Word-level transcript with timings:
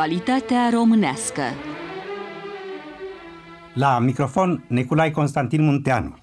Actualitatea 0.00 0.68
românească. 0.72 1.42
La 3.74 3.98
microfon 3.98 4.64
Neculai 4.66 5.10
Constantin 5.10 5.62
Munteanu. 5.62 6.16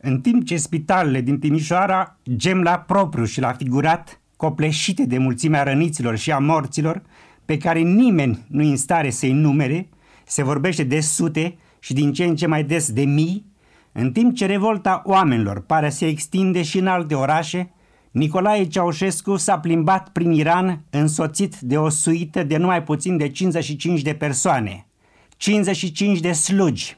În 0.00 0.20
timp 0.20 0.44
ce 0.44 0.56
spitalele 0.56 1.20
din 1.20 1.38
Timișoara 1.38 2.16
gem 2.36 2.62
la 2.62 2.78
propriu 2.78 3.24
și 3.24 3.40
la 3.40 3.52
figurat, 3.52 4.20
copleșite 4.36 5.04
de 5.04 5.18
mulțimea 5.18 5.62
răniților 5.62 6.16
și 6.16 6.32
a 6.32 6.38
morților, 6.38 7.02
pe 7.44 7.56
care 7.56 7.78
nimeni 7.78 8.44
nu 8.48 8.62
în 8.62 8.76
stare 8.76 9.10
să-i 9.10 9.32
numere, 9.32 9.88
se 10.24 10.42
vorbește 10.42 10.82
de 10.82 11.00
sute 11.00 11.56
și 11.78 11.92
din 11.92 12.12
ce 12.12 12.24
în 12.24 12.36
ce 12.36 12.46
mai 12.46 12.64
des 12.64 12.92
de 12.92 13.04
mii, 13.04 13.46
în 13.92 14.12
timp 14.12 14.34
ce 14.34 14.46
revolta 14.46 15.02
oamenilor 15.04 15.60
pare 15.60 15.90
să 15.90 15.96
se 15.96 16.06
extinde 16.06 16.62
și 16.62 16.78
în 16.78 16.86
alte 16.86 17.14
orașe, 17.14 17.70
Nicolae 18.16 18.66
Ceaușescu 18.66 19.36
s-a 19.36 19.58
plimbat 19.58 20.08
prin 20.08 20.30
Iran 20.30 20.84
însoțit 20.90 21.58
de 21.60 21.78
o 21.78 21.88
suită 21.88 22.42
de 22.42 22.56
numai 22.56 22.82
puțin 22.82 23.16
de 23.16 23.28
55 23.28 24.02
de 24.02 24.14
persoane, 24.14 24.86
55 25.36 26.20
de 26.20 26.32
slugi. 26.32 26.96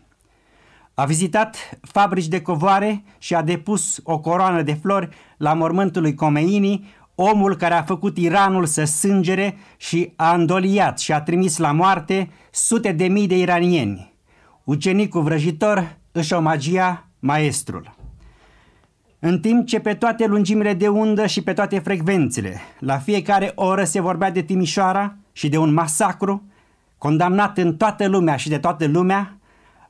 A 0.95 1.05
vizitat 1.05 1.79
fabrici 1.83 2.27
de 2.27 2.41
covoare 2.41 3.05
și 3.19 3.35
a 3.35 3.43
depus 3.43 4.01
o 4.03 4.19
coroană 4.19 4.63
de 4.63 4.73
flori 4.73 5.09
la 5.37 5.55
mormântul 5.55 6.03
lui 6.03 6.15
Khomeini, 6.15 6.95
omul 7.15 7.57
care 7.57 7.75
a 7.75 7.83
făcut 7.83 8.19
Iranul 8.19 8.67
să 8.67 8.85
sângere 8.85 9.59
și 9.77 10.13
a 10.17 10.35
îndoliat 10.35 10.99
și 10.99 11.13
a 11.13 11.21
trimis 11.21 11.57
la 11.57 11.73
moarte 11.73 12.31
sute 12.51 12.93
de 12.93 13.07
mii 13.07 13.27
de 13.27 13.39
iranieni. 13.39 14.15
Ucenicul 14.65 15.23
vrăjitor 15.23 15.97
își 16.13 16.33
omagia 16.33 17.09
maestrul. 17.19 17.98
În 19.21 19.41
timp 19.41 19.67
ce 19.67 19.81
pe 19.81 19.95
toate 19.95 20.27
lungimile 20.27 20.75
de 20.75 20.89
undă 20.89 21.27
și 21.27 21.43
pe 21.43 21.53
toate 21.53 21.79
frecvențele, 21.79 22.61
la 22.79 22.99
fiecare 22.99 23.53
oră 23.55 23.85
se 23.85 24.01
vorbea 24.01 24.31
de 24.31 24.43
Timișoara 24.43 25.17
și 25.33 25.49
de 25.49 25.59
un 25.59 25.73
masacru, 25.73 26.43
condamnat 26.99 27.59
în 27.59 27.77
toată 27.77 28.09
lumea 28.09 28.37
și 28.37 28.49
de 28.49 28.59
toată 28.59 28.87
lumea, 28.87 29.39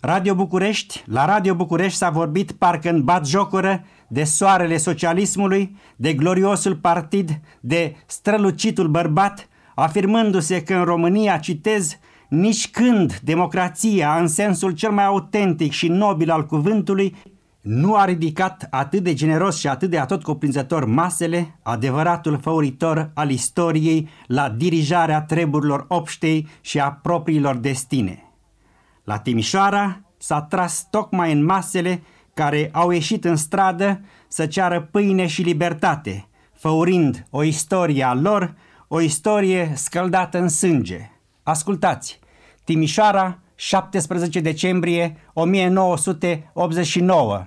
Radio 0.00 0.34
București, 0.34 1.02
la 1.06 1.24
Radio 1.24 1.54
București 1.54 1.98
s-a 1.98 2.10
vorbit 2.10 2.52
parcă 2.52 2.90
în 2.90 3.04
bat 3.04 3.26
jocură 3.26 3.84
de 4.08 4.24
soarele 4.24 4.76
socialismului, 4.76 5.76
de 5.96 6.12
gloriosul 6.12 6.76
partid, 6.76 7.40
de 7.60 7.94
strălucitul 8.06 8.88
bărbat, 8.88 9.48
afirmându-se 9.74 10.62
că 10.62 10.74
în 10.74 10.84
România, 10.84 11.36
citez, 11.36 11.98
nici 12.28 12.70
când 12.70 13.18
democrația, 13.18 14.16
în 14.20 14.28
sensul 14.28 14.70
cel 14.70 14.90
mai 14.90 15.04
autentic 15.04 15.72
și 15.72 15.88
nobil 15.88 16.30
al 16.30 16.46
cuvântului, 16.46 17.16
nu 17.68 17.94
a 17.94 18.04
ridicat 18.04 18.66
atât 18.70 19.02
de 19.02 19.14
generos 19.14 19.58
și 19.58 19.68
atât 19.68 19.90
de 19.90 19.98
atot 19.98 20.22
cuprinzător 20.22 20.84
masele, 20.84 21.58
adevăratul 21.62 22.38
făuritor 22.38 23.10
al 23.14 23.30
istoriei 23.30 24.08
la 24.26 24.48
dirijarea 24.48 25.22
treburilor 25.22 25.84
obștei 25.88 26.48
și 26.60 26.80
a 26.80 26.92
propriilor 26.92 27.56
destine. 27.56 28.32
La 29.04 29.18
Timișoara 29.18 30.00
s-a 30.18 30.42
tras 30.42 30.86
tocmai 30.90 31.32
în 31.32 31.44
masele 31.44 32.02
care 32.34 32.70
au 32.72 32.90
ieșit 32.90 33.24
în 33.24 33.36
stradă 33.36 34.00
să 34.28 34.46
ceară 34.46 34.80
pâine 34.80 35.26
și 35.26 35.42
libertate, 35.42 36.28
făurind 36.52 37.26
o 37.30 37.42
istorie 37.42 38.04
a 38.04 38.14
lor, 38.14 38.54
o 38.86 39.00
istorie 39.00 39.72
scăldată 39.74 40.38
în 40.38 40.48
sânge. 40.48 41.10
Ascultați! 41.42 42.18
Timișoara, 42.64 43.38
17 43.54 44.40
decembrie 44.40 45.16
1989 45.32 47.46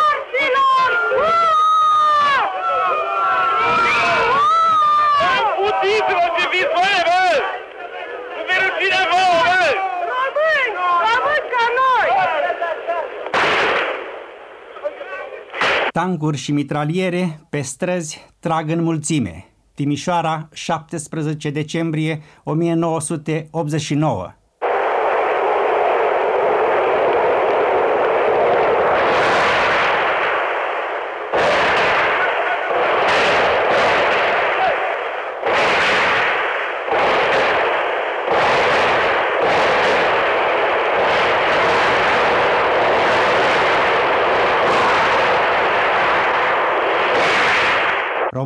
Tancuri 15.91 16.37
și 16.37 16.51
mitraliere 16.51 17.41
pe 17.49 17.61
străzi 17.61 18.19
trag 18.39 18.69
în 18.69 18.83
mulțime. 18.83 19.45
Timișoara, 19.73 20.49
17 20.53 21.49
decembrie 21.49 22.21
1989 22.43 24.33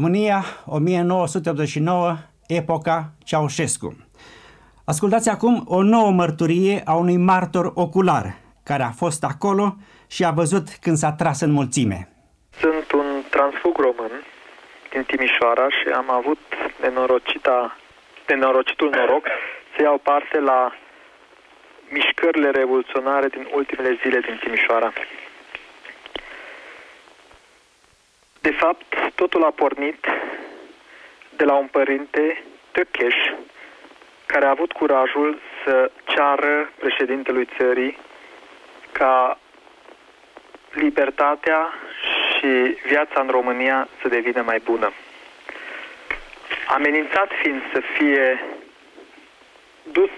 România, 0.05 0.41
1989, 0.65 2.15
epoca 2.47 2.97
Ceaușescu. 3.23 3.89
Ascultați 4.85 5.29
acum 5.29 5.63
o 5.67 5.81
nouă 5.81 6.11
mărturie 6.11 6.81
a 6.85 6.93
unui 6.93 7.17
martor 7.17 7.71
ocular 7.75 8.25
care 8.63 8.83
a 8.83 8.97
fost 9.01 9.23
acolo 9.23 9.75
și 10.07 10.23
a 10.25 10.31
văzut 10.31 10.67
când 10.81 10.97
s-a 10.97 11.11
tras 11.11 11.41
în 11.41 11.51
mulțime. 11.51 12.09
Sunt 12.59 12.91
un 12.91 13.07
transfug 13.29 13.77
român 13.77 14.13
din 14.91 15.03
Timișoara 15.03 15.67
și 15.69 15.87
am 16.01 16.09
avut 16.11 16.41
nenorocita, 16.81 17.77
nenorocitul 18.27 18.89
noroc 18.89 19.25
să 19.75 19.81
iau 19.81 19.97
parte 19.97 20.39
la 20.39 20.71
mișcările 21.89 22.49
revoluționare 22.49 23.27
din 23.27 23.47
ultimele 23.53 23.99
zile 24.01 24.19
din 24.19 24.39
Timișoara. 24.43 24.93
De 28.45 28.51
fapt, 28.51 29.11
totul 29.15 29.43
a 29.43 29.51
pornit 29.51 30.05
de 31.35 31.43
la 31.43 31.53
un 31.53 31.67
părinte 31.67 32.43
tăcheș 32.71 33.15
care 34.25 34.45
a 34.45 34.49
avut 34.49 34.71
curajul 34.71 35.39
să 35.63 35.91
ceară 36.03 36.71
președintelui 36.79 37.47
țării 37.57 37.97
ca 38.91 39.39
libertatea 40.71 41.73
și 42.33 42.47
viața 42.87 43.21
în 43.21 43.27
România 43.27 43.87
să 44.01 44.07
devină 44.07 44.41
mai 44.41 44.59
bună. 44.63 44.93
Amenințat 46.67 47.31
fiind 47.41 47.61
să 47.73 47.81
fie 47.97 48.45
dus 49.83 50.11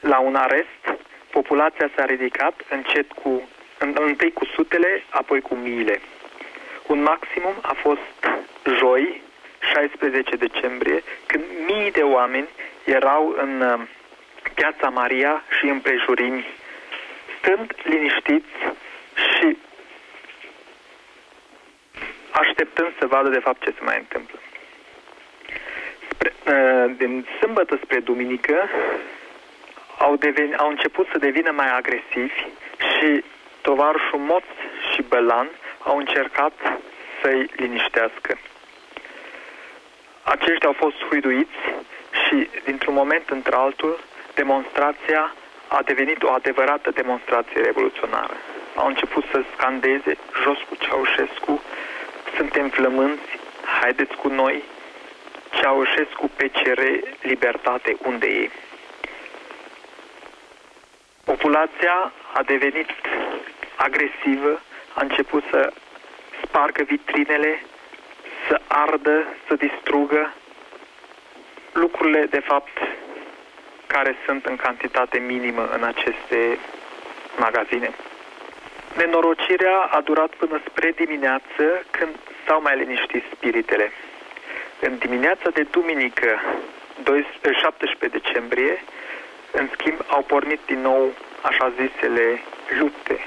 la 0.00 0.18
un 0.18 0.34
arest, 0.34 1.00
populația 1.30 1.90
s-a 1.96 2.04
ridicat 2.04 2.60
încet 2.70 3.12
cu, 3.12 3.48
întâi 3.94 4.32
cu 4.32 4.44
sutele, 4.44 5.04
apoi 5.10 5.40
cu 5.40 5.54
miile. 5.54 6.00
Un 6.86 7.02
maximum 7.02 7.54
a 7.62 7.72
fost 7.72 8.28
joi, 8.78 9.22
16 9.72 10.36
decembrie, 10.36 11.02
când 11.26 11.44
mii 11.66 11.90
de 11.90 12.02
oameni 12.02 12.48
erau 12.84 13.34
în 13.36 13.60
uh, 13.60 13.80
Piața 14.54 14.88
Maria 14.88 15.42
și 15.58 15.64
în 15.64 15.80
prejurimi, 15.80 16.46
stând 17.38 17.74
liniștiți 17.82 18.54
și 19.14 19.56
așteptând 22.30 22.92
să 22.98 23.06
vadă 23.06 23.28
de 23.28 23.38
fapt 23.38 23.64
ce 23.64 23.74
se 23.78 23.84
mai 23.84 23.96
întâmplă. 23.98 24.38
Spre, 26.08 26.32
uh, 26.46 26.94
din 26.96 27.26
sâmbătă 27.40 27.78
spre 27.82 28.00
duminică 28.00 28.68
au, 29.98 30.16
deveni, 30.16 30.56
au 30.56 30.68
început 30.68 31.06
să 31.12 31.18
devină 31.18 31.50
mai 31.50 31.70
agresivi 31.76 32.46
și 32.78 33.24
tovarășul 33.60 34.18
Moț 34.18 34.44
și 34.92 35.02
Bălan 35.02 35.48
au 35.84 35.96
încercat 35.96 36.52
să-i 37.22 37.50
liniștească. 37.56 38.38
Aceștia 40.22 40.68
au 40.68 40.72
fost 40.72 40.96
huiduiți 41.08 41.60
și, 42.26 42.48
dintr-un 42.64 42.94
moment 42.94 43.28
într-altul, 43.28 43.98
demonstrația 44.34 45.34
a 45.68 45.82
devenit 45.82 46.22
o 46.22 46.30
adevărată 46.30 46.90
demonstrație 46.90 47.60
revoluționară. 47.60 48.36
Au 48.74 48.86
început 48.86 49.24
să 49.30 49.44
scandeze 49.56 50.16
jos 50.42 50.58
cu 50.68 50.74
Ceaușescu, 50.74 51.62
suntem 52.36 52.68
flămânți, 52.68 53.38
haideți 53.80 54.14
cu 54.14 54.28
noi, 54.28 54.62
Ceaușescu 55.60 56.30
PCR, 56.36 56.80
libertate, 57.22 57.96
unde 58.06 58.26
e? 58.26 58.50
Populația 61.24 62.12
a 62.32 62.42
devenit 62.42 62.90
agresivă, 63.76 64.60
a 64.94 65.00
început 65.02 65.44
să 65.50 65.72
spargă 66.42 66.82
vitrinele, 66.82 67.62
să 68.48 68.60
ardă, 68.66 69.24
să 69.48 69.54
distrugă 69.54 70.32
lucrurile, 71.72 72.26
de 72.30 72.40
fapt, 72.40 72.78
care 73.86 74.16
sunt 74.26 74.46
în 74.46 74.56
cantitate 74.56 75.18
minimă 75.18 75.68
în 75.72 75.82
aceste 75.82 76.58
magazine. 77.36 77.90
Nenorocirea 78.96 79.76
a 79.78 80.00
durat 80.00 80.30
până 80.34 80.60
spre 80.68 80.90
dimineață, 80.90 81.84
când 81.90 82.14
s-au 82.46 82.60
mai 82.62 82.76
liniștit 82.76 83.24
spiritele. 83.34 83.92
În 84.80 84.98
dimineața 84.98 85.50
de 85.50 85.62
duminică, 85.70 86.40
17 87.52 88.18
decembrie, 88.18 88.84
în 89.50 89.68
schimb, 89.72 89.98
au 90.06 90.22
pornit 90.22 90.60
din 90.66 90.80
nou 90.80 91.12
așa 91.40 91.72
zisele 91.80 92.40
lupte. 92.78 93.26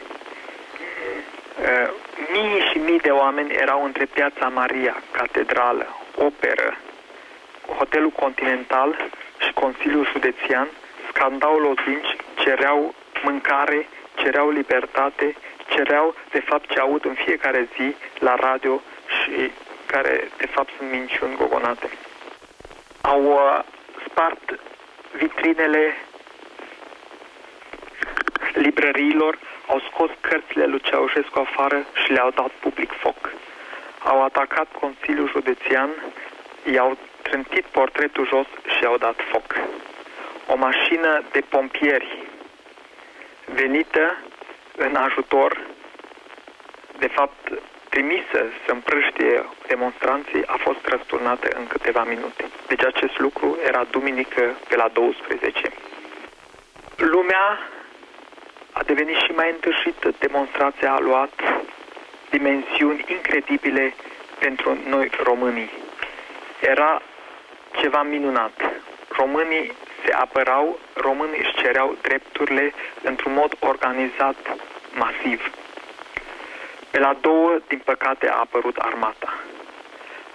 Mii 2.31 2.59
și 2.71 2.77
mii 2.77 2.99
de 2.99 3.09
oameni 3.09 3.53
erau 3.53 3.83
între 3.83 4.05
Piața 4.05 4.47
Maria, 4.47 5.03
Catedrală, 5.11 5.87
Operă, 6.15 6.77
Hotelul 7.77 8.09
Continental 8.09 9.09
și 9.39 9.53
Consiliul 9.53 10.09
Județian, 10.11 10.67
scandau 11.09 11.57
lozinci, 11.57 12.15
cereau 12.35 12.95
mâncare, 13.23 13.87
cereau 14.15 14.49
libertate, 14.49 15.35
cereau 15.69 16.15
de 16.31 16.39
fapt 16.39 16.69
ce 16.69 16.79
aud 16.79 17.05
în 17.05 17.13
fiecare 17.13 17.67
zi 17.75 17.95
la 18.19 18.35
radio 18.35 18.81
și 19.07 19.51
care 19.85 20.27
de 20.37 20.45
fapt 20.45 20.69
sunt 20.77 20.91
minciuni 20.91 21.35
gogonate. 21.35 21.89
Au 23.01 23.23
uh, 23.23 23.59
spart 24.09 24.59
vitrinele 25.11 25.97
librăriilor, 28.53 29.37
au 29.67 29.79
scos 29.79 30.09
cărțile 30.21 30.65
lui 30.65 30.79
Ceaușescu 30.79 31.39
afară 31.39 31.85
și 32.03 32.11
le-au 32.11 32.29
dat 32.29 32.51
public 32.59 32.91
foc. 32.91 33.33
Au 34.03 34.23
atacat 34.23 34.67
Consiliul 34.79 35.29
Județian, 35.29 35.89
i-au 36.73 36.97
trântit 37.21 37.65
portretul 37.65 38.27
jos 38.27 38.47
și 38.77 38.85
au 38.85 38.97
dat 38.97 39.15
foc. 39.31 39.55
O 40.47 40.55
mașină 40.55 41.23
de 41.31 41.41
pompieri 41.49 42.23
venită 43.45 44.17
în 44.75 44.95
ajutor, 44.95 45.59
de 46.97 47.07
fapt 47.07 47.51
trimisă 47.89 48.45
să 48.65 48.71
împrăștie 48.71 49.45
demonstranții, 49.67 50.45
a 50.45 50.57
fost 50.59 50.85
răsturnată 50.85 51.47
în 51.57 51.67
câteva 51.67 52.03
minute. 52.03 52.49
Deci 52.67 52.85
acest 52.85 53.19
lucru 53.19 53.57
era 53.67 53.83
duminică 53.91 54.55
pe 54.69 54.75
la 54.75 54.87
12. 54.93 55.71
Lumea 56.97 57.59
a 58.77 58.83
devenit 58.83 59.15
și 59.15 59.31
mai 59.31 59.50
întârșită. 59.51 60.13
Demonstrația 60.19 60.94
a 60.94 61.00
luat 61.00 61.33
dimensiuni 62.29 63.06
incredibile 63.07 63.94
pentru 64.39 64.77
noi 64.88 65.09
românii. 65.24 65.71
Era 66.62 67.01
ceva 67.79 68.03
minunat. 68.03 68.62
Românii 69.07 69.71
se 70.06 70.13
apărau, 70.13 70.79
românii 70.94 71.39
își 71.39 71.56
cereau 71.56 71.97
drepturile 72.01 72.74
într-un 73.03 73.33
mod 73.33 73.56
organizat, 73.59 74.35
masiv. 74.94 75.51
Pe 76.91 77.00
la 77.00 77.18
două, 77.21 77.57
din 77.68 77.81
păcate, 77.85 78.29
a 78.29 78.39
apărut 78.39 78.77
armata. 78.77 79.33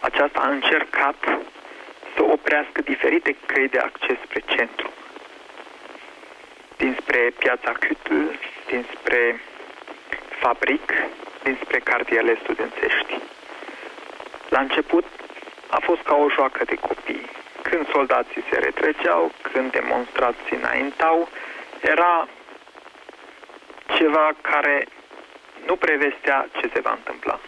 Aceasta 0.01 0.41
a 0.41 0.49
încercat 0.49 1.17
să 2.15 2.23
oprească 2.23 2.81
diferite 2.81 3.37
căi 3.47 3.69
de 3.69 3.79
acces 3.79 4.17
spre 4.25 4.43
centru. 4.47 4.91
Dinspre 6.83 7.33
piața 7.39 7.73
Cutul, 7.73 8.39
dinspre 8.67 9.41
fabric, 10.39 10.93
dinspre 11.43 11.79
cartierele 11.79 12.39
studențești. 12.43 13.19
La 14.49 14.61
început 14.61 15.05
a 15.71 15.79
fost 15.81 16.03
ca 16.03 16.15
o 16.15 16.29
joacă 16.29 16.65
de 16.65 16.75
copii. 16.75 17.31
Când 17.63 17.89
soldații 17.91 18.45
se 18.51 18.59
retreceau, 18.59 19.33
când 19.53 19.71
demonstrații 19.71 20.57
înaintau, 20.57 21.29
era 21.81 22.29
ceva 23.97 24.31
care 24.41 24.87
nu 25.67 25.77
prevestea 25.77 26.49
ce 26.61 26.71
se 26.75 26.81
va 26.81 26.91
întâmpla. 26.91 27.41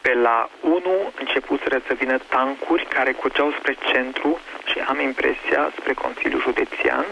Pe 0.00 0.14
la 0.14 0.48
1 0.60 1.12
începuseră 1.18 1.82
să 1.86 1.94
vină 1.94 2.18
tancuri 2.18 2.86
care 2.86 3.12
curgeau 3.12 3.52
spre 3.58 3.76
centru 3.92 4.40
și 4.72 4.78
am 4.78 5.00
impresia 5.00 5.72
spre 5.78 5.92
Consiliul 5.92 6.40
Județian, 6.40 7.06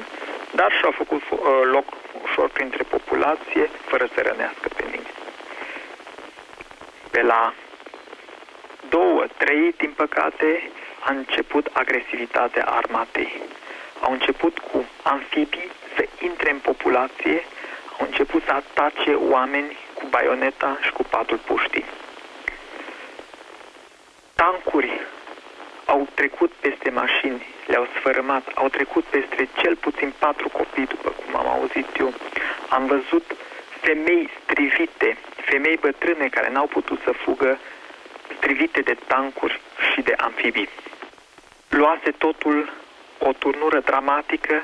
dar 0.55 0.73
și-au 0.73 0.91
făcut 0.91 1.23
uh, 1.31 1.39
loc 1.63 1.85
ușor 2.23 2.49
printre 2.49 2.83
populație, 2.83 3.71
fără 3.85 4.09
să 4.15 4.21
rănească 4.23 4.69
pe 4.77 4.83
nimeni. 4.85 5.13
Pe 7.11 7.23
la 7.23 7.55
două, 8.89 9.27
trei, 9.37 9.75
din 9.77 9.93
păcate, 9.97 10.71
a 11.01 11.13
început 11.13 11.67
agresivitatea 11.73 12.65
armatei. 12.65 13.43
Au 14.01 14.13
început 14.13 14.59
cu 14.59 14.85
amfibii 15.03 15.71
să 15.97 16.05
intre 16.21 16.51
în 16.51 16.59
populație, 16.59 17.45
au 17.99 18.07
început 18.07 18.43
să 18.45 18.53
atace 18.53 19.15
oameni 19.15 19.77
cu 19.95 20.07
baioneta 20.11 20.79
și 20.81 20.93
cu 20.93 21.03
patul 21.03 21.37
puștii. 21.37 21.85
Tancuri 24.35 25.01
au 25.95 26.09
trecut 26.15 26.53
peste 26.53 26.91
mașini, 26.91 27.47
le-au 27.67 27.87
sfărâmat, 27.97 28.45
au 28.55 28.69
trecut 28.69 29.05
peste 29.05 29.49
cel 29.61 29.77
puțin 29.77 30.13
patru 30.19 30.49
copii, 30.49 30.87
după 30.87 31.11
cum 31.11 31.41
am 31.41 31.49
auzit 31.49 31.87
eu. 31.99 32.13
Am 32.69 32.87
văzut 32.87 33.25
femei 33.81 34.31
strivite, 34.43 35.17
femei 35.35 35.77
bătrâne 35.77 36.29
care 36.29 36.51
n-au 36.51 36.67
putut 36.67 37.01
să 37.05 37.13
fugă, 37.13 37.59
strivite 38.37 38.81
de 38.81 38.97
tancuri 39.07 39.61
și 39.93 40.01
de 40.03 40.15
amfibii. 40.17 40.69
Luase 41.69 42.11
totul 42.11 42.73
o 43.19 43.33
turnură 43.33 43.81
dramatică, 43.81 44.63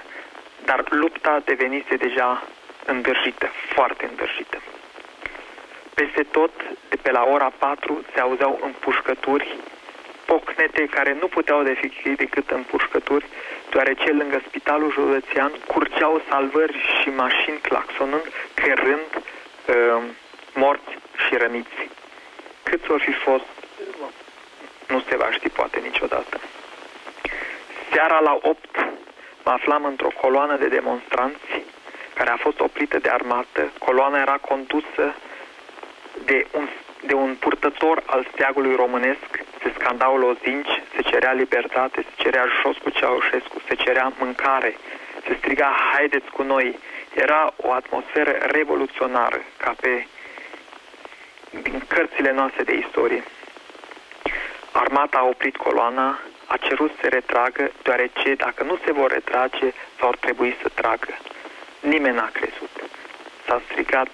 dar 0.65 0.85
lupta 0.89 1.43
devenise 1.45 1.97
deja 1.97 2.43
îndârjită, 2.85 3.51
foarte 3.75 4.07
îndârjită. 4.11 4.59
Peste 5.95 6.23
tot, 6.23 6.53
de 6.89 6.97
pe 7.03 7.11
la 7.11 7.25
ora 7.33 7.53
4, 7.59 8.05
se 8.15 8.21
auzeau 8.21 8.61
împușcături, 8.63 9.57
pocnete 10.27 10.87
care 10.87 11.17
nu 11.21 11.27
puteau 11.27 11.63
de 11.63 11.75
fi 11.75 12.11
decât 12.11 12.51
împușcături, 12.51 13.27
deoarece 13.71 14.11
lângă 14.13 14.43
spitalul 14.49 14.93
județean 14.93 15.53
curgeau 15.67 16.23
salvări 16.29 16.77
și 17.01 17.09
mașini 17.09 17.59
claxonând, 17.59 18.27
cărând 18.55 19.11
uh, 19.17 20.03
morți 20.55 20.93
și 21.27 21.37
răniți. 21.37 21.89
Câți 22.63 22.91
or 22.91 23.01
fi 23.01 23.13
fost, 23.13 23.45
nu 24.89 25.03
se 25.09 25.17
va 25.17 25.29
ști 25.31 25.49
poate 25.49 25.79
niciodată. 25.79 26.41
Seara 27.93 28.19
la 28.21 28.39
8 28.43 28.59
mă 29.45 29.51
aflam 29.53 29.85
într-o 29.85 30.13
coloană 30.21 30.57
de 30.57 30.69
demonstranți 30.69 31.63
care 32.15 32.31
a 32.31 32.37
fost 32.37 32.61
oprită 32.61 32.99
de 32.99 33.09
armată. 33.09 33.73
Coloana 33.79 34.21
era 34.21 34.37
condusă 34.37 35.15
de 36.25 36.47
un, 36.53 36.69
de 37.07 37.15
un 37.15 37.35
purtător 37.35 38.03
al 38.07 38.27
steagului 38.33 38.75
românesc, 38.75 39.45
se 39.63 39.73
scandau 39.79 40.17
lozinci, 40.17 40.83
se 40.95 41.03
cerea 41.03 41.33
libertate, 41.33 42.03
se 42.03 42.23
cerea 42.23 42.47
jos 42.63 42.77
cu 42.77 42.91
Ceaușescu, 42.91 43.63
se 43.69 43.75
cerea 43.75 44.13
mâncare, 44.19 44.77
se 45.27 45.35
striga 45.39 45.77
haideți 45.93 46.31
cu 46.31 46.43
noi. 46.43 46.79
Era 47.15 47.53
o 47.57 47.73
atmosferă 47.73 48.31
revoluționară, 48.31 49.41
ca 49.57 49.75
pe 49.81 50.07
din 51.63 51.83
cărțile 51.89 52.33
noastre 52.33 52.63
de 52.63 52.75
istorie. 52.75 53.23
Armata 54.73 55.19
a 55.19 55.25
oprit 55.25 55.57
coloana, 55.57 56.19
a 56.47 56.57
cerut 56.57 56.91
să 56.91 56.97
se 57.01 57.09
retragă, 57.09 57.71
deoarece 57.83 58.35
dacă 58.35 58.63
nu 58.63 58.79
se 58.85 58.93
vor 58.93 59.11
retrage, 59.11 59.73
vor 59.99 60.17
trebui 60.17 60.57
să 60.63 60.69
tragă. 60.75 61.19
Nimeni 61.81 62.15
n-a 62.15 62.31
crezut. 62.33 62.71
S-a 63.47 63.63
strigat 63.71 64.09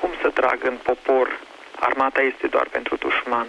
cum 0.00 0.10
să 0.20 0.28
tragă 0.28 0.68
în 0.68 0.76
popor, 0.82 1.40
armata 1.80 2.20
este 2.20 2.46
doar 2.46 2.66
pentru 2.66 2.96
dușman. 2.96 3.46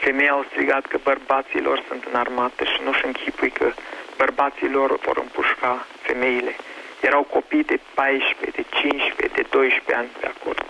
Femeii 0.00 0.28
au 0.28 0.44
strigat 0.50 0.86
că 0.86 0.98
bărbaților 1.02 1.84
sunt 1.88 2.04
în 2.10 2.14
armată 2.18 2.64
și 2.64 2.80
nu-și 2.84 3.04
închipui 3.04 3.50
că 3.50 3.72
bărbaților 4.16 4.98
vor 4.98 5.16
împușca 5.16 5.86
femeile. 6.00 6.56
Erau 7.00 7.22
copii 7.22 7.64
de 7.64 7.78
14, 7.94 8.50
de 8.60 8.64
15, 8.70 9.42
de 9.42 9.46
12 9.50 9.94
ani 9.94 10.10
pe 10.20 10.26
acolo. 10.26 10.62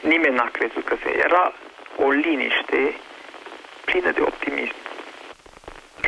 Nimeni 0.00 0.34
n-a 0.34 0.50
crezut 0.52 0.84
că 0.84 0.96
se 1.02 1.10
era 1.26 1.52
o 1.96 2.10
liniște 2.10 2.94
plină 3.84 4.10
de 4.10 4.20
optimism. 4.20 4.74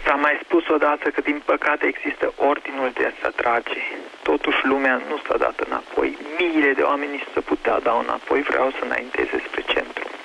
S-a 0.05 0.15
mai 0.15 0.41
spus 0.43 0.69
odată 0.69 1.11
că 1.11 1.21
din 1.21 1.43
păcate 1.45 1.87
există 1.87 2.33
ordinul 2.37 2.91
de 2.95 3.05
a 3.07 3.13
se 3.23 3.29
trage. 3.37 3.81
Totuși 4.23 4.67
lumea 4.67 5.03
nu 5.09 5.17
s-a 5.27 5.37
dat 5.37 5.61
înapoi. 5.67 6.19
Miile 6.39 6.73
de 6.73 6.83
oameni 6.83 7.25
se 7.35 7.41
putea 7.41 7.81
da 7.81 7.93
înapoi, 7.93 8.41
vreau 8.43 8.71
să 8.71 8.85
înainteze 8.85 9.43
spre 9.47 9.63
centru. 9.67 10.16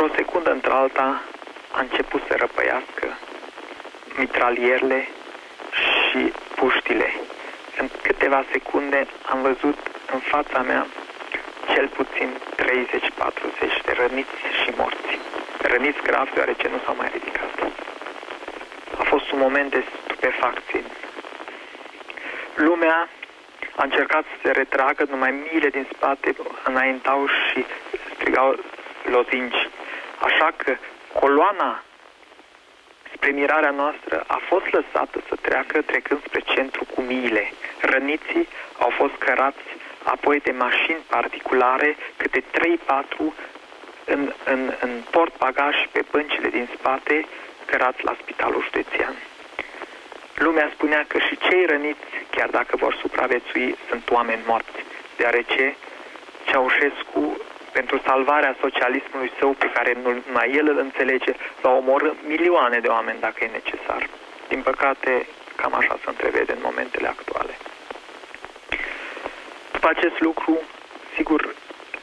Dintr-o 0.00 0.22
secundă 0.24 0.50
într-alta 0.50 1.22
a 1.72 1.80
început 1.80 2.22
să 2.28 2.34
răpăiască 2.38 3.18
mitralierele 4.18 5.08
și 5.72 6.32
puștile. 6.54 7.12
În 7.78 7.88
câteva 8.02 8.44
secunde 8.52 9.06
am 9.22 9.40
văzut 9.42 9.78
în 10.12 10.18
fața 10.18 10.58
mea 10.62 10.86
cel 11.72 11.88
puțin 11.88 12.28
30-40 12.56 13.84
de 13.84 13.92
răniți 13.96 14.38
și 14.62 14.72
morți. 14.76 15.18
Răniți 15.62 16.02
grav 16.02 16.28
deoarece 16.34 16.68
nu 16.68 16.80
s-au 16.84 16.94
mai 16.96 17.08
ridicat. 17.12 17.72
A 18.98 19.02
fost 19.02 19.30
un 19.30 19.38
moment 19.38 19.70
de 19.70 19.84
stupefacție. 20.04 20.82
Lumea 22.54 23.08
a 23.76 23.82
încercat 23.82 24.24
să 24.24 24.36
se 24.42 24.50
retragă, 24.50 25.06
numai 25.10 25.30
miile 25.30 25.68
din 25.68 25.86
spate 25.92 26.36
înaintau 26.64 27.26
și 27.26 27.64
strigau 28.14 28.58
lozinci. 29.04 29.69
Așa 30.20 30.50
că 30.56 30.76
coloana 31.12 31.82
spre 33.14 33.30
mirarea 33.30 33.70
noastră 33.70 34.24
a 34.26 34.40
fost 34.48 34.66
lăsată 34.72 35.22
să 35.28 35.34
treacă 35.40 35.82
trecând 35.82 36.20
spre 36.26 36.40
centru 36.40 36.84
cu 36.94 37.00
miile. 37.00 37.52
Răniții 37.80 38.48
au 38.78 38.90
fost 38.90 39.14
cărați 39.18 39.68
apoi 40.02 40.40
de 40.40 40.50
mașini 40.50 41.04
particulare, 41.08 41.96
câte 42.16 42.40
3-4 42.40 42.44
în, 44.04 44.32
în, 44.44 44.72
în 44.80 44.90
port 45.10 45.38
bagaj 45.38 45.76
pe 45.92 46.04
băncile 46.10 46.48
din 46.48 46.68
spate, 46.78 47.26
cărați 47.64 48.04
la 48.04 48.16
spitalul 48.22 48.62
județean. 48.62 49.14
Lumea 50.34 50.70
spunea 50.74 51.04
că 51.08 51.18
și 51.18 51.38
cei 51.38 51.66
răniți, 51.66 52.10
chiar 52.30 52.48
dacă 52.48 52.76
vor 52.76 52.94
supraviețui, 53.00 53.76
sunt 53.88 54.10
oameni 54.10 54.42
morți, 54.46 54.84
deoarece 55.16 55.76
Ceaușescu, 56.44 57.40
pentru 57.72 58.00
salvarea 58.04 58.56
socialismului 58.60 59.32
său, 59.38 59.50
pe 59.52 59.70
care 59.70 59.96
numai 60.02 60.52
el 60.52 60.68
îl 60.68 60.78
înțelege, 60.78 61.32
va 61.60 61.70
omorâ 61.70 62.12
milioane 62.26 62.78
de 62.78 62.88
oameni 62.88 63.20
dacă 63.20 63.44
e 63.44 63.58
necesar. 63.60 64.08
Din 64.48 64.62
păcate, 64.62 65.26
cam 65.56 65.74
așa 65.74 65.98
se 66.02 66.08
întrevede 66.08 66.52
în 66.52 66.58
momentele 66.62 67.08
actuale. 67.08 67.54
După 69.72 69.88
acest 69.88 70.20
lucru, 70.20 70.60
sigur, 71.14 71.54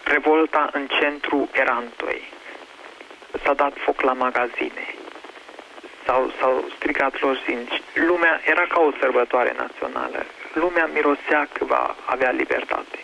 revolta 0.04 0.70
în 0.74 0.88
centru 1.00 1.50
era 1.54 1.76
întoi. 1.76 2.22
S-a 3.44 3.54
dat 3.54 3.74
foc 3.78 4.02
la 4.02 4.14
magazine, 4.14 4.86
s-au, 6.06 6.32
s-au 6.40 6.66
strigat 6.76 7.22
lozinci. 7.22 7.82
Lumea 7.94 8.42
era 8.46 8.66
ca 8.68 8.80
o 8.80 8.92
sărbătoare 9.00 9.54
națională. 9.58 10.26
Lumea 10.54 10.90
mirosea 10.94 11.48
că 11.54 11.66
va 11.66 11.96
avea 12.06 12.32
libertate. 12.32 13.00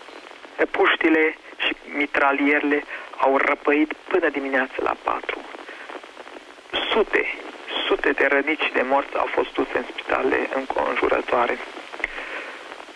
Puștile 0.71 1.23
și 1.29 1.42
mitralierele 1.93 2.83
au 3.17 3.37
răpăit 3.37 3.93
până 4.07 4.29
dimineața 4.29 4.75
la 4.77 4.95
patru. 5.03 5.37
Sute, 6.91 7.25
sute 7.85 8.11
de 8.11 8.25
rănici 8.25 8.71
de 8.73 8.81
morți 8.81 9.17
au 9.17 9.25
fost 9.25 9.53
duse 9.53 9.77
în 9.77 9.85
spitale 9.91 10.49
înconjurătoare. 10.55 11.57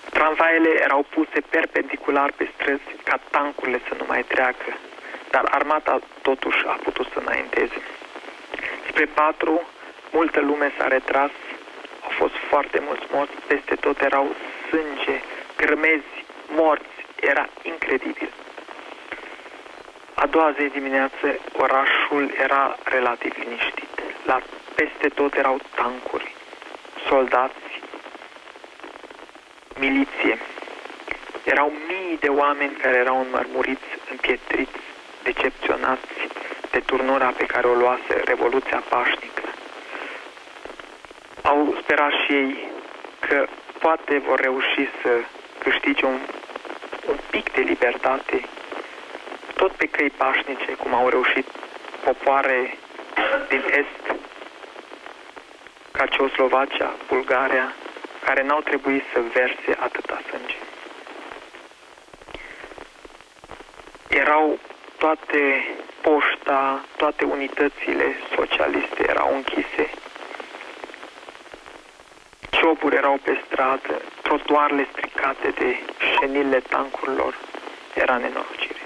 Tramvaiele 0.10 0.70
erau 0.84 1.06
puse 1.10 1.40
perpendicular 1.50 2.32
pe 2.32 2.50
străzi 2.54 2.90
ca 3.04 3.20
tancurile 3.30 3.82
să 3.88 3.96
nu 3.98 4.06
mai 4.08 4.24
treacă, 4.24 4.78
dar 5.30 5.48
armata 5.52 6.00
totuși 6.22 6.66
a 6.66 6.80
putut 6.84 7.08
să 7.14 7.20
înainteze. 7.20 7.82
Spre 8.90 9.06
patru, 9.06 9.68
multă 10.12 10.40
lume 10.40 10.72
s-a 10.78 10.88
retras, 10.88 11.32
au 12.04 12.10
fost 12.10 12.34
foarte 12.50 12.80
mulți 12.86 13.06
morți, 13.12 13.36
peste 13.48 13.76
tot 13.76 14.02
erau 14.02 14.36
sânge, 14.70 15.22
grămezi, 15.58 16.26
morți, 16.48 17.06
era 17.22 17.50
incredibil. 17.64 18.30
A 20.24 20.26
doua 20.26 20.52
zi 20.52 20.68
dimineață, 20.68 21.40
orașul 21.52 22.34
era 22.38 22.78
relativ 22.84 23.34
liniștit. 23.38 23.90
La 24.26 24.42
peste 24.76 25.08
tot 25.08 25.34
erau 25.34 25.60
tancuri, 25.76 26.36
soldați, 27.08 27.82
miliție. 29.80 30.38
Erau 31.44 31.74
mii 31.88 32.18
de 32.18 32.28
oameni 32.28 32.76
care 32.76 32.98
erau 32.98 33.20
înmărmuriți, 33.20 33.90
împietriți, 34.12 34.80
decepționați 35.24 36.14
de 36.72 36.80
turnura 36.80 37.34
pe 37.38 37.46
care 37.46 37.68
o 37.68 37.74
luase 37.74 38.22
Revoluția 38.26 38.84
Pașnică. 38.90 39.44
Au 41.42 41.78
sperat 41.82 42.12
și 42.26 42.34
ei 42.34 42.70
că 43.20 43.48
poate 43.80 44.18
vor 44.18 44.40
reuși 44.40 44.90
să 45.02 45.10
câștige 45.60 46.06
un, 46.06 46.20
un 47.08 47.18
pic 47.30 47.54
de 47.54 47.62
libertate 47.62 48.42
tot 49.58 49.72
pe 49.72 49.86
căi 49.86 50.10
pașnice, 50.10 50.72
cum 50.72 50.94
au 50.94 51.10
reușit 51.10 51.48
popoare 52.04 52.78
din 53.50 53.64
Est, 53.82 54.20
ca 55.92 56.06
Ceoslovacia, 56.06 56.94
Bulgaria, 57.08 57.74
care 58.26 58.44
n-au 58.44 58.62
trebuit 58.62 59.04
să 59.14 59.20
verse 59.34 59.78
atâta 59.80 60.20
sânge. 60.30 60.56
Erau 64.10 64.60
toate 64.98 65.68
poșta, 66.02 66.86
toate 66.98 67.24
unitățile 67.26 68.16
socialiste 68.36 69.06
erau 69.10 69.36
închise, 69.36 69.90
ciopuri 72.50 72.96
erau 72.96 73.20
pe 73.24 73.42
stradă, 73.46 74.02
trotuarele 74.22 74.88
stricate 74.92 75.50
de 75.50 75.80
șenile 76.14 76.60
tancurilor, 76.60 77.38
era 77.94 78.18
nenorocire. 78.18 78.77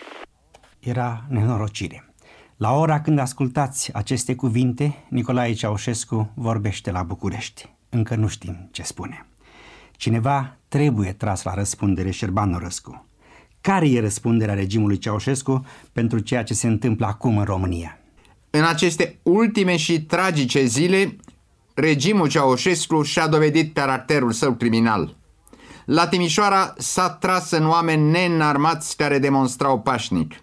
Era 0.82 1.26
nenorocire. 1.30 2.14
La 2.58 2.74
ora 2.74 3.02
când 3.02 3.20
ascultați 3.20 3.94
aceste 3.94 4.36
cuvinte, 4.36 5.06
Nicolae 5.10 5.54
Ceaușescu 5.54 6.32
vorbește 6.34 6.92
la 6.92 7.04
București. 7.04 7.70
Încă 7.90 8.16
nu 8.16 8.28
știm 8.28 8.70
ce 8.72 8.84
spune. 8.84 9.26
Cineva 9.92 10.58
trebuie 10.68 11.12
tras 11.12 11.44
la 11.44 11.54
răspundere 11.54 12.12
Șerban 12.12 12.58
Răscu. 12.62 13.06
Care 13.62 13.90
e 13.90 14.00
răspunderea 14.00 14.54
regimului 14.54 14.98
Ceaușescu 14.98 15.66
pentru 15.92 16.20
ceea 16.20 16.44
ce 16.44 16.54
se 16.54 16.68
întâmplă 16.68 17.06
acum 17.06 17.38
în 17.38 17.44
România? 17.44 17.98
În 18.50 18.64
aceste 18.64 19.20
ultime 19.24 19.78
și 19.78 20.02
tragice 20.02 20.66
zile, 20.66 21.16
regimul 21.74 22.28
Ceaușescu 22.28 23.02
și-a 23.02 23.28
dovedit 23.28 23.74
caracterul 23.74 24.32
său 24.32 24.54
criminal. 24.54 25.16
La 25.86 26.08
Timișoara 26.08 26.74
s-a 26.78 27.10
tras 27.10 27.52
în 27.52 27.68
oameni 27.68 28.12
neînarmați 28.12 28.98
care 28.98 29.20
demonstrau 29.20 29.80
pașnic. 29.80 30.34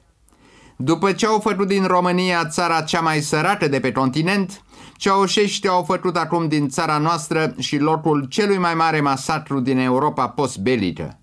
După 0.80 1.12
ce 1.12 1.26
au 1.26 1.38
făcut 1.40 1.66
din 1.66 1.84
România 1.84 2.46
țara 2.46 2.80
cea 2.80 3.00
mai 3.00 3.20
sărată 3.20 3.68
de 3.68 3.80
pe 3.80 3.92
continent, 3.92 4.62
Ceaușești 4.96 5.68
au 5.68 5.82
făcut 5.82 6.16
acum 6.16 6.48
din 6.48 6.68
țara 6.68 6.98
noastră 6.98 7.54
și 7.58 7.78
locul 7.78 8.24
celui 8.24 8.58
mai 8.58 8.74
mare 8.74 9.00
masacru 9.00 9.60
din 9.60 9.78
Europa 9.78 10.28
postbelică. 10.28 11.18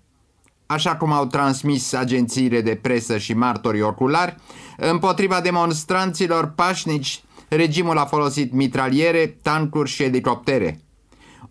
Așa 0.66 0.96
cum 0.96 1.12
au 1.12 1.26
transmis 1.26 1.92
agențiile 1.92 2.60
de 2.60 2.78
presă 2.82 3.18
și 3.18 3.34
martorii 3.34 3.80
oculari, 3.80 4.36
împotriva 4.76 5.40
demonstranților 5.40 6.46
pașnici, 6.46 7.22
regimul 7.48 7.98
a 7.98 8.04
folosit 8.04 8.52
mitraliere, 8.52 9.38
tancuri 9.42 9.90
și 9.90 10.02
elicoptere. 10.02 10.80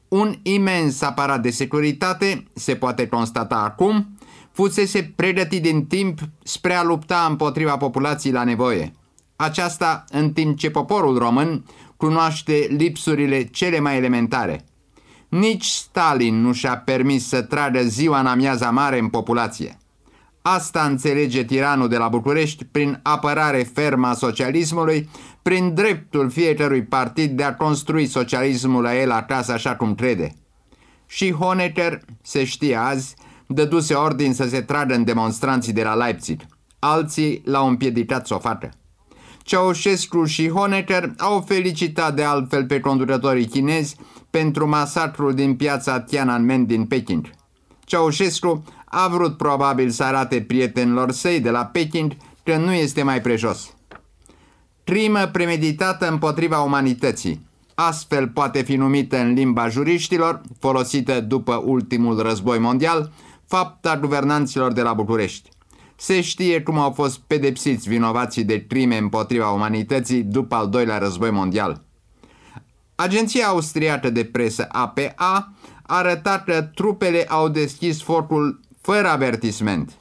Un 0.08 0.36
imens 0.42 1.02
aparat 1.02 1.42
de 1.42 1.50
securitate, 1.50 2.48
se 2.54 2.76
poate 2.76 3.08
constata 3.08 3.56
acum, 3.56 4.15
fusese 4.56 5.14
pregătit 5.16 5.62
din 5.62 5.86
timp 5.86 6.20
spre 6.44 6.74
a 6.74 6.84
lupta 6.84 7.26
împotriva 7.30 7.78
populației 7.78 8.34
la 8.34 8.44
nevoie. 8.44 8.92
Aceasta 9.36 10.04
în 10.10 10.32
timp 10.32 10.58
ce 10.58 10.70
poporul 10.70 11.18
român 11.18 11.66
cunoaște 11.98 12.68
lipsurile 12.70 13.44
cele 13.44 13.80
mai 13.80 13.98
elementare. 13.98 14.66
Nici 15.30 15.66
Stalin 15.66 16.42
nu 16.42 16.54
și-a 16.54 16.78
permis 16.78 17.28
să 17.28 17.42
tragă 17.42 17.82
ziua 17.82 18.20
în 18.20 18.26
amiaza 18.26 18.70
mare 18.72 19.00
în 19.00 19.08
populație. 19.08 19.78
Asta 20.42 20.84
înțelege 20.84 21.44
tiranul 21.44 21.88
de 21.88 21.98
la 21.98 22.08
București 22.08 22.66
prin 22.66 23.00
apărare 23.04 23.64
fermă 23.74 24.08
a 24.08 24.14
socialismului, 24.14 25.10
prin 25.42 25.74
dreptul 25.74 26.30
fiecărui 26.30 26.84
partid 26.84 27.32
de 27.32 27.44
a 27.44 27.56
construi 27.56 28.06
socialismul 28.06 28.84
la 28.84 29.00
el 29.02 29.12
acasă 29.12 29.52
așa 29.52 29.76
cum 29.76 29.96
crede. 29.96 30.34
Și 31.06 31.32
Honecker, 31.32 32.02
se 32.22 32.44
știe 32.44 32.76
azi, 32.76 33.16
dăduse 33.48 33.94
ordin 33.94 34.34
să 34.34 34.48
se 34.48 34.62
tragă 34.62 34.94
în 34.94 35.04
demonstranții 35.04 35.74
de 35.74 35.84
la 35.84 35.94
Leipzig. 35.94 36.42
Alții 36.80 37.42
l-au 37.46 37.68
împiedicat 37.68 38.28
să 38.28 38.34
o 38.34 38.40
facă. 38.40 38.70
Ceaușescu 39.44 40.26
și 40.26 40.50
Honecker 40.50 41.14
au 41.18 41.42
felicitat 41.48 42.16
de 42.16 42.24
altfel 42.24 42.66
pe 42.66 42.80
conducătorii 42.80 43.48
chinezi 43.48 43.96
pentru 44.30 44.68
masacrul 44.68 45.34
din 45.34 45.56
piața 45.56 46.00
Tiananmen 46.00 46.66
din 46.66 46.86
Peking. 46.86 47.30
Ceaușescu 47.84 48.64
a 48.86 49.08
vrut 49.08 49.38
probabil 49.38 49.90
să 49.90 50.04
arate 50.04 50.42
prietenilor 50.42 51.12
săi 51.12 51.40
de 51.40 51.50
la 51.50 51.66
Peking 51.66 52.12
că 52.44 52.58
nu 52.58 52.72
este 52.72 53.04
mai 53.04 53.22
prejos. 53.22 53.74
Crimă 54.84 55.26
premeditată 55.26 56.10
împotriva 56.10 56.60
umanității. 56.60 57.46
Astfel 57.76 58.28
poate 58.28 58.62
fi 58.62 58.76
numită 58.76 59.18
în 59.18 59.34
limba 59.34 59.68
juriștilor, 59.68 60.42
folosită 60.60 61.22
după 61.22 61.62
ultimul 61.66 62.22
război 62.22 62.60
mondial, 62.60 63.12
fapta 63.56 63.98
guvernanților 63.98 64.72
de 64.72 64.82
la 64.82 64.94
București. 64.94 65.50
Se 65.96 66.22
știe 66.22 66.62
cum 66.62 66.78
au 66.78 66.92
fost 66.92 67.20
pedepsiți 67.28 67.90
vinovații 67.90 68.44
de 68.44 68.66
crime 68.66 68.98
împotriva 68.98 69.52
umanității 69.52 70.24
după 70.24 70.56
al 70.56 70.70
doilea 70.70 70.98
război 70.98 71.32
mondial. 71.32 71.82
Agenția 72.96 73.48
austriacă 73.48 74.10
de 74.10 74.24
presă 74.24 74.68
APA 74.72 75.14
a 75.16 75.54
arătat 75.82 76.44
că 76.44 76.62
trupele 76.62 77.26
au 77.28 77.50
deschis 77.50 78.02
focul 78.02 78.60
fără 78.82 79.08
avertisment. 79.08 79.92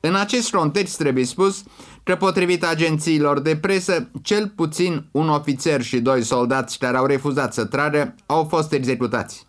În 0.00 0.14
acest 0.14 0.50
context 0.50 0.96
trebuie 0.96 1.24
spus 1.24 1.62
că 2.02 2.16
potrivit 2.16 2.64
agențiilor 2.64 3.40
de 3.40 3.56
presă, 3.56 4.10
cel 4.22 4.52
puțin 4.56 5.06
un 5.10 5.28
ofițer 5.28 5.82
și 5.82 6.00
doi 6.00 6.22
soldați 6.22 6.78
care 6.78 6.96
au 6.96 7.06
refuzat 7.06 7.54
să 7.54 7.64
tragă 7.64 8.14
au 8.26 8.44
fost 8.44 8.72
executați. 8.72 9.46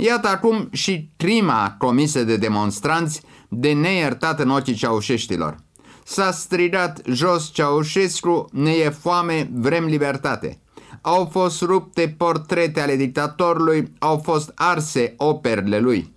Iată 0.00 0.28
acum 0.28 0.68
și 0.72 1.10
prima 1.16 1.74
comisă 1.78 2.24
de 2.24 2.36
demonstranți 2.36 3.22
de 3.48 3.72
neiertat 3.72 4.40
în 4.40 4.50
ochii 4.50 4.74
ceaușeștilor. 4.74 5.56
S-a 6.04 6.30
strigat 6.30 7.00
jos 7.06 7.50
Ceaușescu, 7.52 8.48
ne 8.52 8.70
e 8.70 8.90
foame, 8.90 9.50
vrem 9.52 9.84
libertate. 9.84 10.60
Au 11.00 11.28
fost 11.32 11.60
rupte 11.62 12.14
portrete 12.16 12.80
ale 12.80 12.96
dictatorului, 12.96 13.92
au 13.98 14.20
fost 14.24 14.52
arse 14.54 15.14
operele 15.16 15.78
lui. 15.78 16.14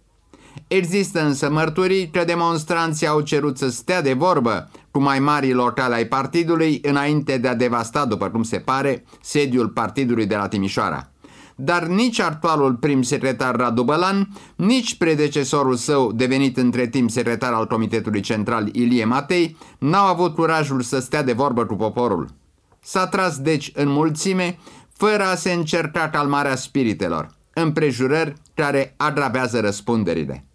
Există 0.67 1.25
însă 1.25 1.49
mărturii 1.49 2.09
că 2.09 2.23
demonstranții 2.23 3.07
au 3.07 3.21
cerut 3.21 3.57
să 3.57 3.69
stea 3.69 4.01
de 4.01 4.13
vorbă 4.13 4.69
cu 4.91 4.99
mai 4.99 5.19
mari 5.19 5.53
locale 5.53 5.95
ai 5.95 6.05
partidului 6.05 6.79
înainte 6.83 7.37
de 7.37 7.47
a 7.47 7.55
devasta, 7.55 8.05
după 8.05 8.29
cum 8.29 8.43
se 8.43 8.57
pare, 8.57 9.05
sediul 9.21 9.69
partidului 9.69 10.25
de 10.25 10.35
la 10.35 10.47
Timișoara. 10.47 11.10
Dar 11.55 11.85
nici 11.85 12.19
actualul 12.19 12.73
prim 12.73 13.01
secretar 13.01 13.55
Radu 13.55 13.83
Bălan, 13.83 14.27
nici 14.55 14.95
predecesorul 14.95 15.75
său, 15.75 16.11
devenit 16.11 16.57
între 16.57 16.87
timp 16.87 17.09
secretar 17.09 17.53
al 17.53 17.67
Comitetului 17.67 18.21
Central 18.21 18.69
Ilie 18.75 19.05
Matei, 19.05 19.57
n-au 19.79 20.05
avut 20.05 20.35
curajul 20.35 20.81
să 20.81 20.99
stea 20.99 21.23
de 21.23 21.33
vorbă 21.33 21.65
cu 21.65 21.75
poporul. 21.75 22.29
S-a 22.83 23.07
tras 23.07 23.37
deci 23.37 23.71
în 23.73 23.89
mulțime, 23.89 24.59
fără 24.93 25.23
a 25.23 25.35
se 25.35 25.51
încerca 25.51 26.09
calmarea 26.09 26.55
spiritelor, 26.55 27.29
împrejurări 27.53 28.33
care 28.53 28.93
agravează 28.97 29.59
răspunderile. 29.59 30.45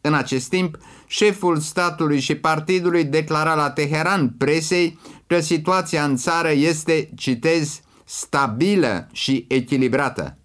În 0.00 0.14
acest 0.14 0.48
timp, 0.48 0.78
șeful 1.06 1.58
statului 1.58 2.20
și 2.20 2.34
partidului 2.34 3.04
declara 3.04 3.54
la 3.54 3.70
Teheran 3.70 4.28
presei 4.28 4.98
că 5.26 5.40
situația 5.40 6.04
în 6.04 6.16
țară 6.16 6.50
este, 6.50 7.08
citez, 7.14 7.80
stabilă 8.14 9.08
și 9.12 9.44
echilibrată. 9.48 10.36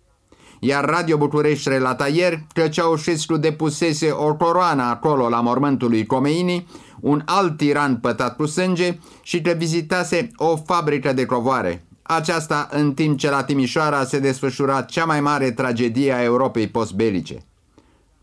Iar 0.60 0.86
Radio 0.86 1.18
București 1.18 1.70
relata 1.70 2.08
ieri 2.08 2.46
că 2.54 2.68
Ceaușescu 2.68 3.38
depusese 3.38 4.12
o 4.12 4.36
coroană 4.36 4.84
acolo 4.84 5.30
la 5.30 5.42
mormântul 5.42 5.90
lui 5.90 6.06
Comeini, 6.06 6.68
un 7.00 7.22
alt 7.26 7.58
tiran 7.58 7.98
pătat 7.98 8.36
cu 8.36 8.46
sânge 8.46 9.00
și 9.22 9.42
că 9.42 9.52
vizitase 9.52 10.32
o 10.36 10.56
fabrică 10.56 11.14
de 11.14 11.26
covoare. 11.26 11.86
Aceasta 12.02 12.68
în 12.72 12.94
timp 12.94 13.18
ce 13.18 13.30
la 13.30 13.44
Timișoara 13.44 14.06
se 14.06 14.20
desfășura 14.20 14.82
cea 14.82 15.06
mai 15.06 15.22
mare 15.22 15.52
tragedie 15.52 16.14
a 16.14 16.24
Europei 16.24 16.68
postbelice. 16.68 17.38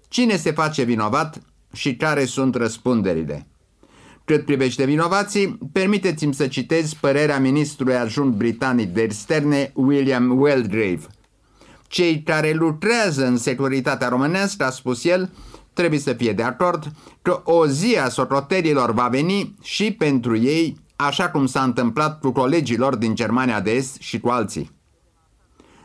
Cine 0.08 0.36
se 0.36 0.52
face 0.52 0.82
vinovat 0.82 1.40
și 1.72 1.96
care 1.96 2.24
sunt 2.24 2.54
răspunderile? 2.54 3.46
Cât 4.24 4.44
privește 4.44 4.84
vinovații, 4.84 5.58
permiteți-mi 5.72 6.34
să 6.34 6.46
citez 6.46 6.92
părerea 6.92 7.38
ministrului 7.38 7.94
adjunct 7.94 8.36
britanic 8.36 8.88
de 8.88 9.02
externe 9.02 9.72
William 9.74 10.40
Wellgrave. 10.40 11.06
Cei 11.88 12.22
care 12.22 12.52
lucrează 12.52 13.26
în 13.26 13.36
securitatea 13.36 14.08
românească, 14.08 14.64
a 14.64 14.70
spus 14.70 15.04
el, 15.04 15.32
trebuie 15.72 15.98
să 15.98 16.12
fie 16.12 16.32
de 16.32 16.42
acord 16.42 16.92
că 17.22 17.40
o 17.44 17.66
zi 17.66 17.98
a 17.98 18.08
socoterilor 18.08 18.92
va 18.92 19.08
veni 19.08 19.54
și 19.62 19.92
pentru 19.92 20.36
ei, 20.36 20.76
așa 20.96 21.30
cum 21.30 21.46
s-a 21.46 21.62
întâmplat 21.62 22.20
cu 22.20 22.32
colegilor 22.32 22.96
din 22.96 23.14
Germania 23.14 23.60
de 23.60 23.70
Est 23.70 23.96
și 24.00 24.20
cu 24.20 24.28
alții. 24.28 24.70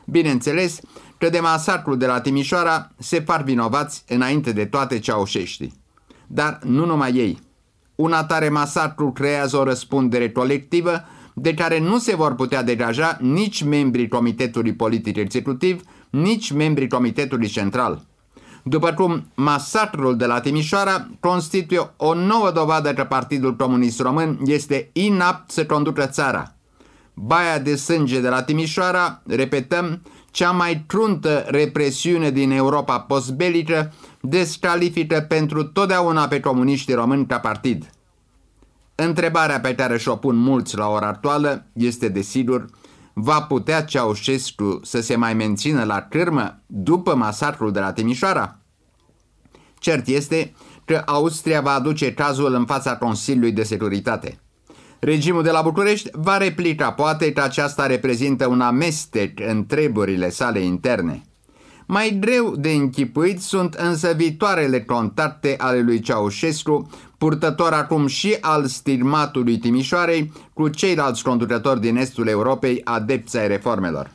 Bineînțeles, 0.05 0.79
că 1.17 1.29
de 1.29 1.39
masacrul 1.39 1.97
de 1.97 2.05
la 2.05 2.21
Timișoara 2.21 2.91
se 2.97 3.21
par 3.21 3.43
vinovați 3.43 4.03
înainte 4.07 4.51
de 4.51 4.65
toate 4.65 4.99
ceaușeștii. 4.99 5.73
Dar 6.27 6.59
nu 6.63 6.85
numai 6.85 7.13
ei. 7.13 7.39
Un 7.99 8.11
atare 8.11 8.49
masacru 8.49 9.11
creează 9.11 9.57
o 9.57 9.63
răspundere 9.63 10.31
colectivă 10.31 11.03
de 11.33 11.53
care 11.53 11.79
nu 11.79 11.97
se 11.97 12.15
vor 12.15 12.35
putea 12.35 12.63
degaja 12.63 13.17
nici 13.21 13.63
membrii 13.63 14.07
Comitetului 14.07 14.73
Politic 14.73 15.17
Executiv, 15.17 15.83
nici 16.09 16.51
membrii 16.51 16.87
Comitetului 16.87 17.47
Central. 17.47 18.05
După 18.63 18.91
cum 18.91 19.25
masacrul 19.35 20.17
de 20.17 20.25
la 20.25 20.39
Timișoara 20.39 21.07
constituie 21.19 21.91
o 21.97 22.13
nouă 22.13 22.51
dovadă 22.51 22.93
că 22.93 23.03
Partidul 23.03 23.55
Comunist 23.55 23.99
Român 23.99 24.39
este 24.45 24.89
inapt 24.93 25.51
să 25.51 25.65
conducă 25.65 26.05
țara. 26.05 26.55
Baia 27.21 27.59
de 27.59 27.75
sânge 27.75 28.19
de 28.19 28.29
la 28.29 28.43
Timișoara, 28.43 29.21
repetăm, 29.27 30.01
cea 30.31 30.51
mai 30.51 30.83
truntă 30.87 31.45
represiune 31.47 32.31
din 32.31 32.51
Europa 32.51 32.99
postbelică, 32.99 33.93
descalifică 34.21 35.25
pentru 35.27 35.63
totdeauna 35.63 36.27
pe 36.27 36.39
comuniștii 36.39 36.93
români 36.93 37.25
ca 37.25 37.39
partid. 37.39 37.89
Întrebarea 38.95 39.59
pe 39.59 39.75
care 39.75 39.97
și-o 39.97 40.15
pun 40.15 40.35
mulți 40.35 40.77
la 40.77 40.87
ora 40.87 41.07
actuală 41.07 41.65
este 41.73 42.07
desigur, 42.07 42.65
va 43.13 43.41
putea 43.41 43.83
Ceaușescu 43.83 44.79
să 44.83 45.01
se 45.01 45.15
mai 45.15 45.33
mențină 45.33 45.83
la 45.83 46.01
cârmă 46.01 46.61
după 46.65 47.15
masacrul 47.15 47.71
de 47.71 47.79
la 47.79 47.93
Timișoara? 47.93 48.59
Cert 49.79 50.07
este 50.07 50.53
că 50.85 51.01
Austria 51.05 51.61
va 51.61 51.71
aduce 51.71 52.13
cazul 52.13 52.53
în 52.53 52.65
fața 52.65 52.97
Consiliului 52.97 53.51
de 53.51 53.63
Securitate. 53.63 54.39
Regimul 54.99 55.43
de 55.43 55.51
la 55.51 55.61
București 55.61 56.09
va 56.13 56.37
replica 56.37 56.91
poate 56.91 57.33
că 57.33 57.41
aceasta 57.41 57.85
reprezintă 57.85 58.47
un 58.47 58.61
amestec 58.61 59.39
în 59.39 59.65
treburile 59.65 60.29
sale 60.29 60.59
interne. 60.59 61.23
Mai 61.85 62.17
greu 62.19 62.55
de 62.55 62.69
închipuit 62.69 63.41
sunt 63.41 63.73
însă 63.73 64.13
viitoarele 64.15 64.81
contacte 64.81 65.55
ale 65.57 65.81
lui 65.81 65.99
Ceaușescu, 65.99 66.89
purtător 67.17 67.73
acum 67.73 68.07
și 68.07 68.37
al 68.41 68.65
stigmatului 68.65 69.57
Timișoarei, 69.57 70.31
cu 70.53 70.67
ceilalți 70.67 71.23
conducători 71.23 71.81
din 71.81 71.97
estul 71.97 72.27
Europei 72.27 72.81
adepți 72.83 73.37
ai 73.37 73.47
reformelor. 73.47 74.11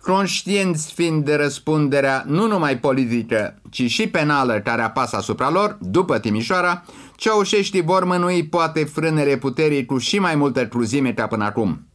Conștienți 0.00 0.92
fiind 0.92 1.24
de 1.24 1.34
răspunderea 1.34 2.24
nu 2.26 2.46
numai 2.46 2.78
politică, 2.78 3.54
ci 3.70 3.82
și 3.90 4.08
penală 4.08 4.60
care 4.60 4.82
apasă 4.82 5.16
asupra 5.16 5.50
lor, 5.50 5.78
după 5.80 6.18
Timișoara, 6.18 6.84
ceaușeștii 7.22 7.82
vor 7.82 8.04
mânui 8.04 8.46
poate 8.46 8.84
frânele 8.84 9.36
puterii 9.36 9.84
cu 9.84 9.98
și 9.98 10.18
mai 10.18 10.34
multă 10.34 10.66
cruzime 10.66 11.12
ca 11.12 11.26
până 11.26 11.44
acum. 11.44 11.86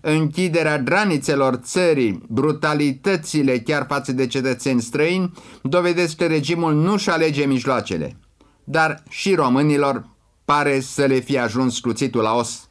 Închiderea 0.00 0.78
granițelor 0.78 1.54
țării, 1.54 2.22
brutalitățile 2.28 3.58
chiar 3.58 3.86
față 3.88 4.12
de 4.12 4.26
cetățeni 4.26 4.80
străini, 4.80 5.32
dovedesc 5.62 6.16
că 6.16 6.26
regimul 6.26 6.74
nu-și 6.74 7.10
alege 7.10 7.44
mijloacele. 7.44 8.16
Dar 8.64 9.02
și 9.08 9.34
românilor 9.34 10.08
pare 10.44 10.80
să 10.80 11.04
le 11.04 11.18
fie 11.18 11.38
ajuns 11.38 11.78
cuțitul 11.78 12.22
la 12.22 12.34
os. 12.34 12.68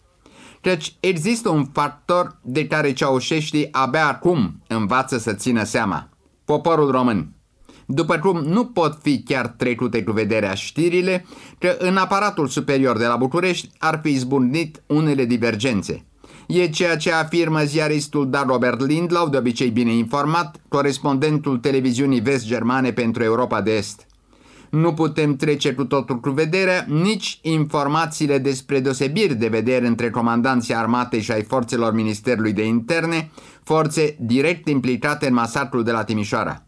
Căci 0.62 0.96
există 1.00 1.50
un 1.50 1.66
factor 1.66 2.40
de 2.44 2.68
care 2.68 2.94
ceaușeștii 2.94 3.68
abia 3.72 4.08
acum 4.08 4.64
învață 4.68 5.18
să 5.18 5.34
țină 5.34 5.64
seama. 5.64 6.10
Poporul 6.46 6.92
român. 6.92 7.35
După 7.86 8.18
cum 8.18 8.38
nu 8.40 8.66
pot 8.66 9.00
fi 9.02 9.24
chiar 9.24 9.48
trecute 9.48 10.04
cu 10.04 10.12
vederea 10.12 10.54
știrile, 10.54 11.26
că 11.58 11.76
în 11.80 11.98
aparatul 11.98 12.48
superior 12.48 12.98
de 12.98 13.06
la 13.06 13.16
București 13.16 13.70
ar 13.78 14.00
fi 14.04 14.10
izbundit 14.10 14.82
unele 14.88 15.26
divergențe. 15.26 16.06
E 16.48 16.68
ceea 16.68 16.98
ce 16.98 17.12
afirmă 17.12 17.64
ziaristul 17.64 18.30
Dan 18.30 18.48
Robert 18.48 18.82
Lindlau, 18.82 19.30
de 19.30 19.38
obicei 19.38 19.70
bine 19.70 19.92
informat, 19.92 20.62
corespondentul 20.68 21.58
televiziunii 21.58 22.20
vest-germane 22.20 22.92
pentru 22.92 23.24
Europa 23.24 23.62
de 23.62 23.76
Est. 23.76 24.06
Nu 24.70 24.94
putem 24.94 25.36
trece 25.36 25.74
cu 25.74 25.86
totul 25.86 26.20
cu 26.20 26.30
vederea 26.30 26.86
nici 26.88 27.40
informațiile 27.42 28.38
despre 28.38 28.80
deosebiri 28.80 29.36
de 29.36 29.48
vedere 29.48 29.88
între 29.88 30.10
comandanții 30.10 30.76
armatei 30.76 31.22
și 31.22 31.32
ai 31.32 31.44
forțelor 31.44 31.94
Ministerului 31.94 32.54
de 32.54 32.66
Interne, 32.66 33.32
forțe 33.64 34.16
direct 34.20 34.70
implicate 34.70 35.28
în 35.28 35.34
masacrul 35.34 35.84
de 35.84 35.92
la 35.92 36.04
Timișoara. 36.04 36.66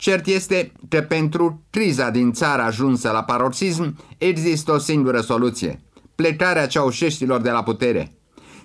Cert 0.00 0.26
este 0.26 0.72
că 0.88 1.00
pentru 1.00 1.62
criza 1.70 2.10
din 2.10 2.32
țara 2.32 2.64
ajunsă 2.64 3.10
la 3.10 3.22
paroxism 3.22 3.98
există 4.18 4.72
o 4.72 4.78
singură 4.78 5.20
soluție, 5.20 5.82
plecarea 6.14 6.66
ceaușeștilor 6.66 7.40
de 7.40 7.50
la 7.50 7.62
putere. 7.62 8.12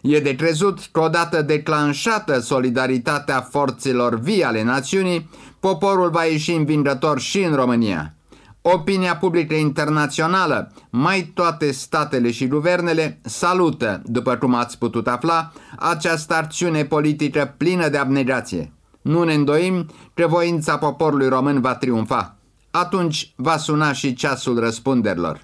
E 0.01 0.19
de 0.19 0.35
crezut 0.35 0.79
că 0.91 0.99
odată 0.99 1.41
declanșată 1.41 2.39
solidaritatea 2.39 3.41
forțelor 3.41 4.19
vii 4.19 4.43
ale 4.43 4.63
națiunii, 4.63 5.29
poporul 5.59 6.09
va 6.09 6.23
ieși 6.23 6.51
învingător 6.51 7.19
și 7.19 7.43
în 7.43 7.55
România. 7.55 8.15
Opinia 8.61 9.15
publică 9.15 9.53
internațională, 9.53 10.71
mai 10.89 11.31
toate 11.33 11.71
statele 11.71 12.31
și 12.31 12.47
guvernele, 12.47 13.19
salută, 13.23 14.01
după 14.05 14.35
cum 14.35 14.53
ați 14.53 14.77
putut 14.77 15.07
afla, 15.07 15.51
această 15.79 16.33
acțiune 16.33 16.85
politică 16.85 17.53
plină 17.57 17.89
de 17.89 17.97
abnegație. 17.97 18.74
Nu 19.05 19.23
ne 19.23 19.33
îndoim 19.33 19.89
că 20.13 20.27
voința 20.27 20.77
poporului 20.77 21.27
român 21.27 21.61
va 21.61 21.75
triumfa. 21.75 22.37
Atunci 22.71 23.33
va 23.35 23.57
suna 23.57 23.93
și 23.93 24.13
ceasul 24.13 24.59
răspunderilor. 24.59 25.41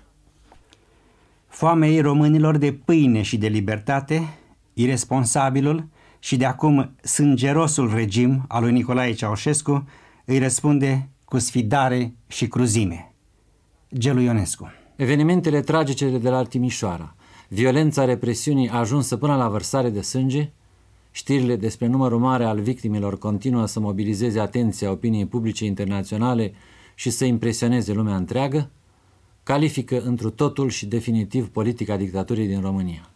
Foamei 1.47 2.01
românilor 2.01 2.57
de 2.57 2.73
pâine 2.73 3.21
și 3.21 3.37
de 3.37 3.47
libertate, 3.47 4.37
irresponsabilul 4.73 5.87
și 6.19 6.37
de 6.37 6.45
acum 6.45 6.95
sângerosul 7.01 7.93
regim 7.93 8.45
al 8.47 8.61
lui 8.61 8.71
Nicolae 8.71 9.13
Ceaușescu 9.13 9.87
îi 10.25 10.39
răspunde 10.39 11.09
cu 11.25 11.39
sfidare 11.39 12.15
și 12.27 12.47
cruzime. 12.47 13.13
Gelu 13.93 14.19
Ionescu 14.19 14.71
Evenimentele 14.95 15.61
tragice 15.61 16.09
de 16.09 16.29
la 16.29 16.43
Timișoara, 16.43 17.15
violența 17.47 18.05
represiunii 18.05 18.69
ajunsă 18.69 19.17
până 19.17 19.35
la 19.35 19.49
vărsare 19.49 19.89
de 19.89 20.01
sânge, 20.01 20.51
știrile 21.11 21.55
despre 21.55 21.87
numărul 21.87 22.19
mare 22.19 22.43
al 22.43 22.59
victimilor 22.59 23.17
continuă 23.17 23.65
să 23.65 23.79
mobilizeze 23.79 24.39
atenția 24.39 24.91
opiniei 24.91 25.25
publice 25.25 25.65
internaționale 25.65 26.53
și 26.95 27.09
să 27.09 27.25
impresioneze 27.25 27.93
lumea 27.93 28.15
întreagă, 28.15 28.69
califică 29.43 30.01
întru 30.01 30.29
totul 30.29 30.69
și 30.69 30.85
definitiv 30.85 31.49
politica 31.49 31.97
dictaturii 31.97 32.47
din 32.47 32.61
România. 32.61 33.09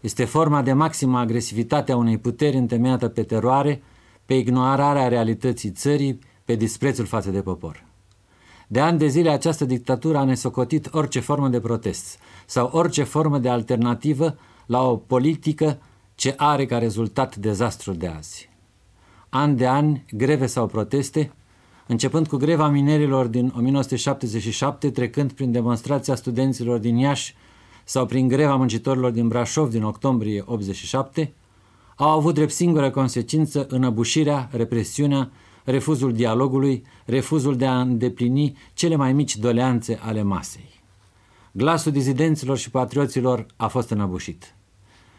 Este 0.00 0.24
forma 0.24 0.62
de 0.62 0.72
maximă 0.72 1.18
agresivitate 1.18 1.92
a 1.92 1.96
unei 1.96 2.18
puteri 2.18 2.56
întemeiată 2.56 3.08
pe 3.08 3.22
teroare, 3.22 3.82
pe 4.24 4.34
ignorarea 4.34 5.08
realității 5.08 5.70
țării, 5.70 6.18
pe 6.44 6.54
disprețul 6.54 7.04
față 7.04 7.30
de 7.30 7.40
popor. 7.40 7.84
De 8.68 8.80
ani 8.80 8.98
de 8.98 9.06
zile 9.06 9.30
această 9.30 9.64
dictatură 9.64 10.18
a 10.18 10.24
nesocotit 10.24 10.88
orice 10.92 11.20
formă 11.20 11.48
de 11.48 11.60
protest 11.60 12.18
sau 12.46 12.70
orice 12.72 13.02
formă 13.02 13.38
de 13.38 13.48
alternativă 13.48 14.38
la 14.66 14.90
o 14.90 14.96
politică 14.96 15.78
ce 16.18 16.34
are 16.36 16.66
ca 16.66 16.78
rezultat 16.78 17.36
dezastrul 17.36 17.96
de 17.96 18.06
azi. 18.06 18.48
An 19.28 19.56
de 19.56 19.66
ani, 19.66 20.04
greve 20.10 20.46
sau 20.46 20.66
proteste, 20.66 21.32
începând 21.86 22.26
cu 22.26 22.36
greva 22.36 22.68
minerilor 22.68 23.26
din 23.26 23.52
1977, 23.56 24.90
trecând 24.90 25.32
prin 25.32 25.52
demonstrația 25.52 26.14
studenților 26.14 26.78
din 26.78 26.96
Iași 26.96 27.34
sau 27.84 28.06
prin 28.06 28.28
greva 28.28 28.56
muncitorilor 28.56 29.10
din 29.10 29.28
Brașov 29.28 29.70
din 29.70 29.82
octombrie 29.82 30.42
87, 30.46 31.32
au 31.96 32.08
avut 32.08 32.34
drept 32.34 32.52
singură 32.52 32.90
consecință 32.90 33.66
înăbușirea, 33.68 34.48
represiunea, 34.52 35.30
refuzul 35.64 36.12
dialogului, 36.12 36.84
refuzul 37.04 37.56
de 37.56 37.66
a 37.66 37.80
îndeplini 37.80 38.56
cele 38.74 38.96
mai 38.96 39.12
mici 39.12 39.36
doleanțe 39.36 39.98
ale 40.02 40.22
masei. 40.22 40.82
Glasul 41.52 41.92
dizidenților 41.92 42.56
și 42.56 42.70
patrioților 42.70 43.46
a 43.56 43.68
fost 43.68 43.90
înăbușit. 43.90 44.52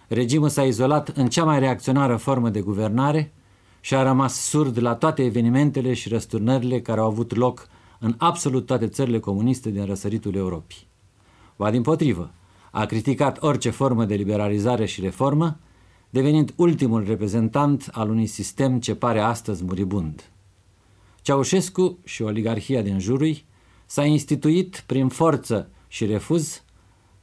Regimul 0.10 0.50
s-a 0.50 0.64
izolat 0.64 1.08
în 1.08 1.28
cea 1.28 1.44
mai 1.44 1.60
reacționară 1.60 2.16
formă 2.16 2.50
de 2.50 2.62
guvernare 2.62 3.34
și 3.80 3.96
a 3.96 4.04
rămas 4.04 4.34
surd 4.34 4.82
la 4.82 4.96
toate 4.96 5.24
evenimentele 5.24 5.94
și 5.94 6.10
răsturnările 6.10 6.82
care 6.82 7.00
au 7.00 7.06
avut 7.06 7.36
loc 7.36 7.68
în 8.00 8.16
absolut 8.18 8.66
toate 8.66 8.88
țările 8.88 9.20
comuniste 9.20 9.70
din 9.70 9.86
răsăritul 9.86 10.36
Europei. 10.36 10.88
Va 11.56 11.72
din 11.72 11.82
potrivă, 11.82 12.32
a 12.72 12.86
criticat 12.86 13.44
orice 13.44 13.70
formă 13.70 14.06
de 14.06 14.16
liberalizare 14.16 14.86
și 14.86 15.02
reformă, 15.02 15.60
devenind 16.10 16.54
ultimul 16.56 17.04
reprezentant 17.06 17.90
al 17.92 18.10
unui 18.10 18.26
sistem 18.26 18.80
ce 18.80 18.96
pare 18.96 19.20
astăzi 19.20 19.64
muribund. 19.64 20.32
Ceaușescu 21.22 21.98
și 22.04 22.22
oligarhia 22.22 22.82
din 22.82 23.00
jurul 23.00 23.38
s-a 23.86 24.06
instituit 24.06 24.84
prin 24.86 25.08
forță 25.08 25.70
și 25.88 26.06
refuz 26.06 26.64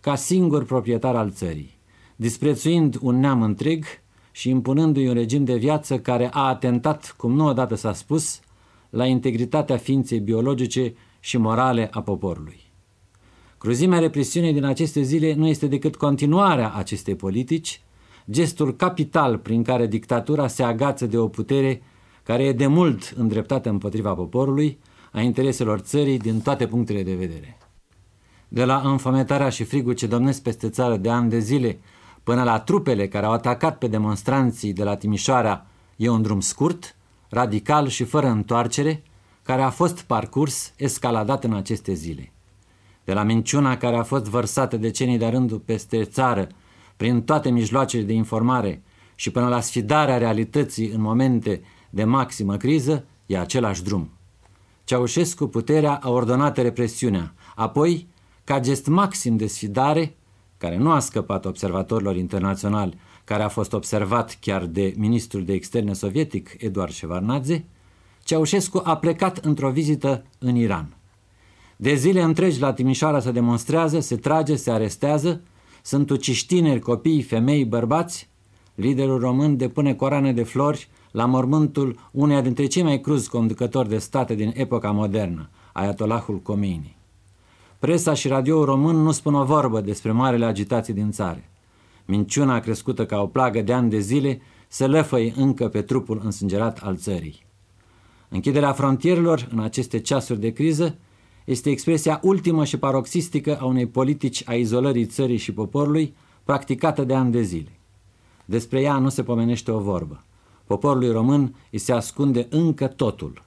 ca 0.00 0.14
singur 0.14 0.64
proprietar 0.64 1.16
al 1.16 1.30
țării, 1.30 1.75
disprețuind 2.16 2.98
un 3.00 3.20
neam 3.20 3.42
întreg 3.42 3.84
și 4.30 4.48
impunându-i 4.48 5.08
un 5.08 5.14
regim 5.14 5.44
de 5.44 5.56
viață 5.56 5.98
care 5.98 6.28
a 6.32 6.48
atentat, 6.48 7.14
cum 7.16 7.32
nu 7.32 7.46
odată 7.46 7.74
s-a 7.74 7.92
spus, 7.92 8.40
la 8.90 9.06
integritatea 9.06 9.76
ființei 9.76 10.20
biologice 10.20 10.94
și 11.20 11.36
morale 11.36 11.88
a 11.90 12.02
poporului. 12.02 12.60
Cruzimea 13.58 13.98
represiunii 13.98 14.52
din 14.52 14.64
aceste 14.64 15.02
zile 15.02 15.34
nu 15.34 15.46
este 15.46 15.66
decât 15.66 15.96
continuarea 15.96 16.72
acestei 16.72 17.14
politici, 17.14 17.80
gestul 18.30 18.76
capital 18.76 19.38
prin 19.38 19.62
care 19.62 19.86
dictatura 19.86 20.46
se 20.46 20.62
agață 20.62 21.06
de 21.06 21.18
o 21.18 21.28
putere 21.28 21.82
care 22.22 22.44
e 22.44 22.52
de 22.52 22.66
mult 22.66 23.14
îndreptată 23.16 23.68
împotriva 23.68 24.14
poporului, 24.14 24.78
a 25.12 25.20
intereselor 25.20 25.78
țării 25.78 26.18
din 26.18 26.40
toate 26.40 26.66
punctele 26.66 27.02
de 27.02 27.14
vedere. 27.14 27.58
De 28.48 28.64
la 28.64 28.80
înfometarea 28.84 29.48
și 29.48 29.64
frigul 29.64 29.92
ce 29.92 30.06
domnesc 30.06 30.42
peste 30.42 30.68
țară 30.68 30.96
de 30.96 31.10
ani 31.10 31.30
de 31.30 31.38
zile, 31.38 31.78
până 32.26 32.42
la 32.42 32.60
trupele 32.60 33.08
care 33.08 33.26
au 33.26 33.32
atacat 33.32 33.78
pe 33.78 33.86
demonstranții 33.86 34.72
de 34.72 34.84
la 34.84 34.96
Timișoara, 34.96 35.66
e 35.96 36.08
un 36.08 36.22
drum 36.22 36.40
scurt, 36.40 36.96
radical 37.28 37.88
și 37.88 38.04
fără 38.04 38.26
întoarcere, 38.26 39.02
care 39.42 39.62
a 39.62 39.70
fost 39.70 40.00
parcurs 40.00 40.72
escaladat 40.76 41.44
în 41.44 41.52
aceste 41.52 41.92
zile. 41.92 42.32
De 43.04 43.12
la 43.12 43.22
minciuna 43.22 43.76
care 43.76 43.96
a 43.96 44.02
fost 44.02 44.24
vărsată 44.24 44.76
decenii 44.76 45.18
de 45.18 45.26
rândul 45.26 45.58
peste 45.58 46.04
țară, 46.04 46.46
prin 46.96 47.22
toate 47.22 47.50
mijloacele 47.50 48.02
de 48.02 48.12
informare 48.12 48.82
și 49.14 49.30
până 49.30 49.48
la 49.48 49.60
sfidarea 49.60 50.18
realității 50.18 50.90
în 50.90 51.00
momente 51.00 51.62
de 51.90 52.04
maximă 52.04 52.56
criză, 52.56 53.04
e 53.26 53.38
același 53.38 53.82
drum. 53.82 54.10
Ceaușescu 54.84 55.46
puterea 55.46 55.94
a 56.02 56.10
ordonat 56.10 56.56
represiunea, 56.56 57.34
apoi, 57.54 58.08
ca 58.44 58.60
gest 58.60 58.86
maxim 58.86 59.36
de 59.36 59.46
sfidare, 59.46 60.16
care 60.58 60.76
nu 60.76 60.90
a 60.90 60.98
scăpat 60.98 61.44
observatorilor 61.44 62.16
internaționali, 62.16 62.98
care 63.24 63.42
a 63.42 63.48
fost 63.48 63.72
observat 63.72 64.36
chiar 64.40 64.64
de 64.64 64.94
ministrul 64.96 65.44
de 65.44 65.52
externe 65.52 65.92
sovietic 65.92 66.56
Eduard 66.58 66.92
Shevardnadze, 66.92 67.64
Ceaușescu 68.24 68.80
a 68.84 68.96
plecat 68.96 69.36
într-o 69.36 69.70
vizită 69.70 70.24
în 70.38 70.56
Iran. 70.56 70.96
De 71.76 71.94
zile 71.94 72.22
întregi 72.22 72.60
la 72.60 72.72
Timișoara 72.72 73.20
se 73.20 73.30
demonstrează, 73.30 74.00
se 74.00 74.16
trage, 74.16 74.56
se 74.56 74.70
arestează, 74.70 75.40
sunt 75.82 76.10
uciși 76.10 76.46
tineri, 76.46 76.80
copii, 76.80 77.22
femei, 77.22 77.64
bărbați. 77.64 78.28
Liderul 78.74 79.18
român 79.18 79.56
depune 79.56 79.94
coroane 79.94 80.32
de 80.32 80.42
flori 80.42 80.88
la 81.10 81.26
mormântul 81.26 81.98
uneia 82.10 82.40
dintre 82.40 82.66
cei 82.66 82.82
mai 82.82 83.00
cruzi 83.00 83.28
conducători 83.28 83.88
de 83.88 83.98
state 83.98 84.34
din 84.34 84.52
epoca 84.54 84.90
modernă, 84.90 85.50
Ayatollahul 85.72 86.40
Khomeini. 86.40 86.95
Presa 87.78 88.14
și 88.14 88.28
radioul 88.28 88.64
român 88.64 88.96
nu 88.96 89.10
spun 89.10 89.34
o 89.34 89.44
vorbă 89.44 89.80
despre 89.80 90.10
marele 90.10 90.44
agitații 90.44 90.94
din 90.94 91.10
țară. 91.10 91.44
Minciuna 92.04 92.60
crescută 92.60 93.06
ca 93.06 93.20
o 93.20 93.26
plagă 93.26 93.60
de 93.60 93.72
ani 93.72 93.90
de 93.90 93.98
zile 93.98 94.40
se 94.68 94.86
lăfăie 94.86 95.32
încă 95.36 95.68
pe 95.68 95.82
trupul 95.82 96.20
însângerat 96.24 96.78
al 96.78 96.96
țării. 96.96 97.46
Închiderea 98.28 98.72
frontierelor 98.72 99.48
în 99.50 99.58
aceste 99.58 100.00
ceasuri 100.00 100.40
de 100.40 100.52
criză 100.52 100.96
este 101.44 101.70
expresia 101.70 102.20
ultimă 102.22 102.64
și 102.64 102.76
paroxistică 102.76 103.58
a 103.60 103.64
unei 103.64 103.86
politici 103.86 104.42
a 104.46 104.54
izolării 104.54 105.06
țării 105.06 105.36
și 105.36 105.52
poporului 105.52 106.14
practicată 106.44 107.04
de 107.04 107.14
ani 107.14 107.32
de 107.32 107.42
zile. 107.42 107.78
Despre 108.44 108.80
ea 108.80 108.98
nu 108.98 109.08
se 109.08 109.22
pomenește 109.22 109.70
o 109.70 109.78
vorbă. 109.78 110.24
Poporului 110.64 111.10
român 111.10 111.54
îi 111.70 111.78
se 111.78 111.92
ascunde 111.92 112.46
încă 112.50 112.86
totul. 112.86 113.42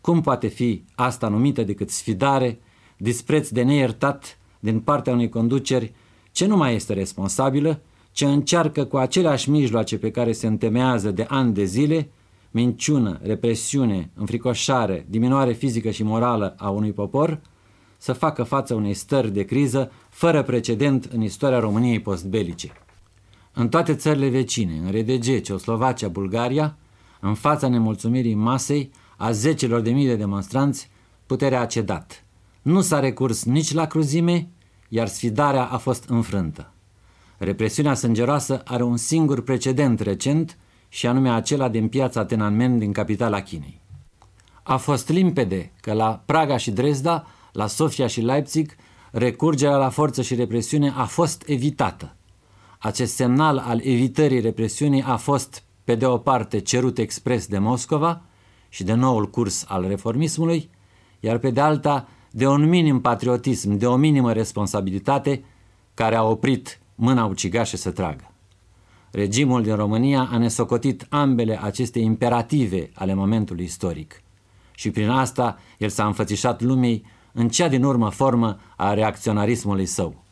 Cum 0.00 0.20
poate 0.20 0.46
fi 0.46 0.84
asta 0.94 1.28
numită 1.28 1.62
decât 1.62 1.90
sfidare, 1.90 2.60
dispreț 2.98 3.48
de 3.48 3.62
neiertat 3.62 4.38
din 4.60 4.80
partea 4.80 5.12
unei 5.12 5.28
conduceri 5.28 5.92
ce 6.32 6.46
nu 6.46 6.56
mai 6.56 6.74
este 6.74 6.92
responsabilă, 6.92 7.80
ce 8.12 8.24
încearcă 8.24 8.84
cu 8.84 8.96
aceleași 8.96 9.50
mijloace 9.50 9.98
pe 9.98 10.10
care 10.10 10.32
se 10.32 10.46
întemeiază 10.46 11.10
de 11.10 11.26
ani 11.28 11.52
de 11.52 11.64
zile 11.64 12.08
minciună, 12.50 13.18
represiune, 13.22 14.10
înfricoșare, 14.14 15.06
diminuare 15.08 15.52
fizică 15.52 15.90
și 15.90 16.02
morală 16.02 16.54
a 16.58 16.70
unui 16.70 16.92
popor, 16.92 17.40
să 17.96 18.12
facă 18.12 18.42
față 18.42 18.74
unei 18.74 18.94
stări 18.94 19.32
de 19.32 19.42
criză 19.42 19.90
fără 20.08 20.42
precedent 20.42 21.04
în 21.04 21.22
istoria 21.22 21.58
României 21.58 22.00
postbelice. 22.00 22.72
În 23.52 23.68
toate 23.68 23.94
țările 23.94 24.28
vecine, 24.28 24.80
în 24.84 24.90
RDG, 24.90 25.40
Ceoslovacia, 25.40 26.08
Bulgaria, 26.08 26.76
în 27.20 27.34
fața 27.34 27.68
nemulțumirii 27.68 28.34
masei, 28.34 28.90
a 29.16 29.30
zecilor 29.30 29.80
de 29.80 29.90
mii 29.90 30.06
de 30.06 30.16
demonstranți, 30.16 30.90
puterea 31.26 31.60
a 31.60 31.66
cedat. 31.66 32.24
Nu 32.62 32.80
s-a 32.80 33.00
recurs 33.00 33.44
nici 33.44 33.72
la 33.72 33.86
cruzime, 33.86 34.48
iar 34.88 35.08
sfidarea 35.08 35.64
a 35.64 35.76
fost 35.76 36.04
înfrântă. 36.08 36.72
Represiunea 37.38 37.94
sângeroasă 37.94 38.62
are 38.64 38.82
un 38.82 38.96
singur 38.96 39.42
precedent 39.42 40.00
recent– 40.00 40.56
și 40.88 41.06
anume 41.06 41.30
acela 41.30 41.68
din 41.68 41.88
piața 41.88 42.24
Tiananmen 42.24 42.78
din 42.78 42.92
capitala 42.92 43.40
Chinei. 43.40 43.80
A 44.62 44.76
fost 44.76 45.08
limpede 45.08 45.72
că 45.80 45.92
la 45.92 46.22
Praga 46.26 46.56
și 46.56 46.70
Dresda, 46.70 47.26
la 47.52 47.66
Sofia 47.66 48.06
și 48.06 48.20
Leipzig, 48.20 48.74
recurgerea 49.10 49.76
la 49.76 49.88
forță 49.88 50.22
și 50.22 50.34
represiune 50.34 50.92
a 50.96 51.04
fost 51.04 51.42
evitată. 51.46 52.16
Acest 52.78 53.14
semnal 53.14 53.58
al 53.58 53.80
evitării 53.84 54.40
represiunii 54.40 55.02
a 55.02 55.16
fost, 55.16 55.62
pe 55.84 55.94
de 55.94 56.06
o 56.06 56.18
parte, 56.18 56.58
cerut 56.58 56.98
expres 56.98 57.46
de 57.46 57.58
Moscova 57.58 58.22
și 58.68 58.84
de 58.84 58.92
noul 58.92 59.30
curs 59.30 59.64
al 59.68 59.88
reformismului, 59.88 60.70
iar 61.20 61.38
pe 61.38 61.50
de 61.50 61.60
alta, 61.60 62.08
de 62.30 62.46
un 62.46 62.68
minim 62.68 63.00
patriotism, 63.00 63.76
de 63.76 63.86
o 63.86 63.96
minimă 63.96 64.32
responsabilitate 64.32 65.42
care 65.94 66.14
a 66.14 66.22
oprit 66.22 66.80
mâna 66.94 67.24
ucigașă 67.24 67.76
să 67.76 67.90
tragă. 67.90 68.32
Regimul 69.10 69.62
din 69.62 69.74
România 69.74 70.28
a 70.32 70.38
nesocotit 70.38 71.06
ambele 71.08 71.62
aceste 71.62 71.98
imperative 71.98 72.90
ale 72.94 73.14
momentului 73.14 73.64
istoric 73.64 74.22
și 74.74 74.90
prin 74.90 75.08
asta 75.08 75.58
el 75.78 75.88
s-a 75.88 76.06
înfățișat 76.06 76.62
lumii 76.62 77.04
în 77.32 77.48
cea 77.48 77.68
din 77.68 77.84
urmă 77.84 78.10
formă 78.10 78.58
a 78.76 78.94
reacționarismului 78.94 79.86
său. 79.86 80.24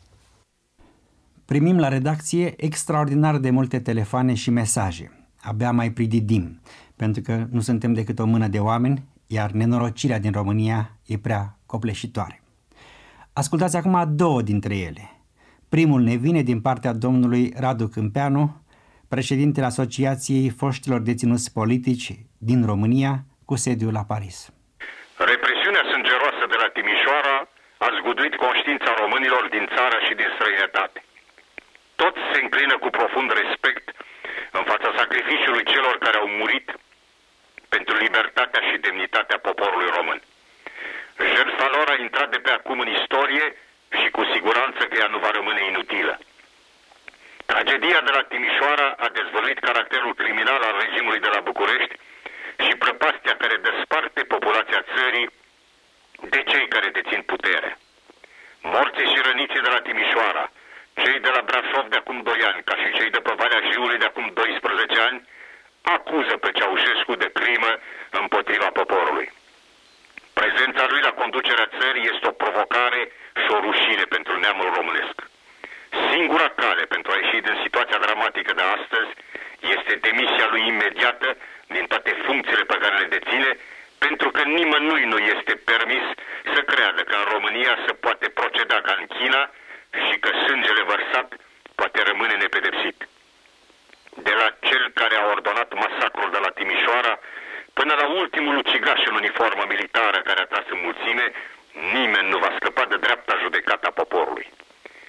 Primim 1.45 1.77
la 1.77 1.87
redacție 1.87 2.65
extraordinar 2.65 3.37
de 3.37 3.49
multe 3.49 3.79
telefoane 3.79 4.33
și 4.33 4.49
mesaje. 4.49 5.29
Abia 5.41 5.71
mai 5.71 5.91
prididim, 5.91 6.59
pentru 6.95 7.21
că 7.21 7.47
nu 7.49 7.59
suntem 7.59 7.93
decât 7.93 8.19
o 8.19 8.25
mână 8.25 8.47
de 8.47 8.59
oameni, 8.59 9.03
iar 9.27 9.51
nenorocirea 9.51 10.19
din 10.19 10.31
România 10.31 10.97
e 11.05 11.17
prea 11.17 11.56
copleșitoare. 11.67 12.41
Ascultați 13.33 13.77
acum 13.77 13.95
două 14.21 14.41
dintre 14.41 14.75
ele. 14.89 15.03
Primul 15.69 16.01
ne 16.01 16.15
vine 16.15 16.41
din 16.41 16.59
partea 16.67 16.93
domnului 17.05 17.53
Radu 17.63 17.87
Câmpeanu, 17.87 18.45
președintele 19.13 19.65
Asociației 19.65 20.49
Foștilor 20.59 20.99
Deținuți 21.07 21.53
Politici 21.59 22.09
din 22.49 22.59
România, 22.71 23.13
cu 23.49 23.55
sediul 23.65 23.93
la 23.99 24.03
Paris. 24.13 24.37
Represiunea 25.33 25.83
sângeroasă 25.93 26.43
de 26.51 26.57
la 26.63 26.69
Timișoara 26.75 27.37
a 27.85 27.89
zguduit 27.97 28.35
conștiința 28.45 28.91
românilor 29.01 29.43
din 29.55 29.65
țară 29.75 29.97
și 30.05 30.13
din 30.19 30.29
străinătate. 30.35 30.99
Toți 32.01 32.21
se 32.31 32.37
înclină 32.43 32.75
cu 32.83 32.89
profund 32.99 33.29
respect 33.41 33.85
în 34.57 34.63
fața 34.71 34.89
sacrificiului 34.99 35.69
celor 35.73 35.95
care 36.05 36.17
au 36.19 36.29
murit 36.39 36.67
pentru 37.75 37.93
libertatea 38.05 38.61
și 38.67 38.83
demnitatea 38.87 39.37
poporului 39.47 39.89
român. 39.97 40.19
Jertfa 41.17 41.67
lor 41.71 41.89
a 41.89 42.01
intrat 42.01 42.29
de 42.31 42.37
pe 42.37 42.51
acum 42.51 42.79
în 42.79 42.87
istorie 42.87 43.55
și 43.99 44.09
cu 44.09 44.23
siguranță 44.33 44.81
că 44.85 44.97
ea 44.97 45.07
nu 45.07 45.17
va 45.17 45.31
rămâne 45.31 45.65
inutilă. 45.65 46.19
Tragedia 47.45 48.01
de 48.01 48.11
la 48.17 48.23
Timișoara 48.23 48.95
a 48.97 49.07
dezvăluit 49.09 49.59
caracterul 49.59 50.13
criminal 50.13 50.61
al 50.61 50.75
regimului 50.83 51.19
de 51.19 51.31
la 51.35 51.39
București 51.39 51.95
și 52.65 52.75
prăpastia 52.83 53.35
care 53.37 53.55
desparte 53.67 54.21
populația 54.23 54.85
țării 54.95 55.29
de 56.29 56.43
cei 56.43 56.67
care 56.67 56.89
dețin 56.89 57.21
putere. 57.21 57.77
Morții 58.61 59.11
și 59.13 59.21
răniții 59.27 59.65
de 59.65 59.69
la 59.69 59.81
Timișoara, 59.81 60.51
cei 61.03 61.19
de 61.19 61.29
la 61.35 61.41
Brașov 61.41 61.85
de 61.89 61.95
acum 61.95 62.21
2 62.21 62.43
ani, 62.49 62.63
ca 62.63 62.75
și 62.75 62.97
cei 62.97 63.09
de 63.09 63.19
pe 63.19 63.33
Valea 63.37 63.61
Jiului 63.71 63.97
de 63.97 64.05
acum 64.05 64.31
12 64.33 64.99
ani, 64.99 65.27
acuză 65.81 66.37
pe 66.37 66.51
Ceaușescu 66.51 67.15
de 67.15 67.29
crimă 67.33 67.71
împotriva 68.09 68.69
poporului. 68.79 69.31
Prezența 70.41 70.83
lui 70.91 71.01
la 71.07 71.13
conducerea 71.21 71.71
țării 71.79 72.09
este 72.13 72.27
o 72.27 72.39
provocare 72.43 73.01
și 73.41 73.49
o 73.55 73.59
rușine 73.67 74.05
pentru 74.15 74.33
neamul 74.39 74.69
românesc. 74.77 75.15
Singura 76.11 76.49
cale 76.61 76.83
pentru 76.93 77.11
a 77.11 77.17
ieși 77.17 77.45
din 77.47 77.57
situația 77.63 78.03
dramatică 78.05 78.51
de 78.53 78.65
astăzi 78.77 79.11
este 79.75 79.93
demisia 80.07 80.47
lui 80.53 80.63
imediată 80.73 81.29
din 81.75 81.85
toate 81.91 82.11
funcțiile 82.25 82.63
pe 82.71 82.77
care 82.81 82.95
le 82.97 83.13
deține, 83.15 83.51
pentru 84.05 84.29
că 84.35 84.41
nimănui 84.43 85.03
nu 85.13 85.17
este 85.33 85.53
permis 85.71 86.05
să 86.53 86.61
creadă 86.71 87.01
că 87.09 87.15
în 87.17 87.27
România 87.33 87.73
se 87.85 87.93
poate 87.93 88.27
proceda 88.39 88.77
ca 88.87 88.93
în 88.99 89.05
China 89.17 89.41
și 90.05 90.15
că 90.23 90.29
sângele 90.45 90.83
vărsat 90.93 91.27
poate 91.75 91.99
rămâne 92.09 92.35
nepedepsit. 92.35 92.97
De 94.27 94.33
la 94.41 94.47
cel 94.67 94.83
care 94.99 95.15
a 95.15 95.29
ordonat 95.35 95.69
masacrul 95.83 96.29
de 96.31 96.39
la 96.45 96.51
Timișoara 96.57 97.19
până 97.79 97.93
la 98.01 98.07
ultimul 98.21 98.55
ucigaș 98.57 99.01
în 99.09 99.15
uniformă 99.21 99.63
militară 99.67 100.19
care 100.27 100.39
a 100.41 100.49
tras 100.51 100.65
în 100.75 100.79
mulțime, 100.87 101.25
nimeni 101.93 102.29
nu 102.33 102.37
va 102.37 102.51
scăpa 102.59 102.85
de 102.91 102.97
dreapta 103.05 103.33
judecata 103.43 103.89
poporului. 103.99 104.47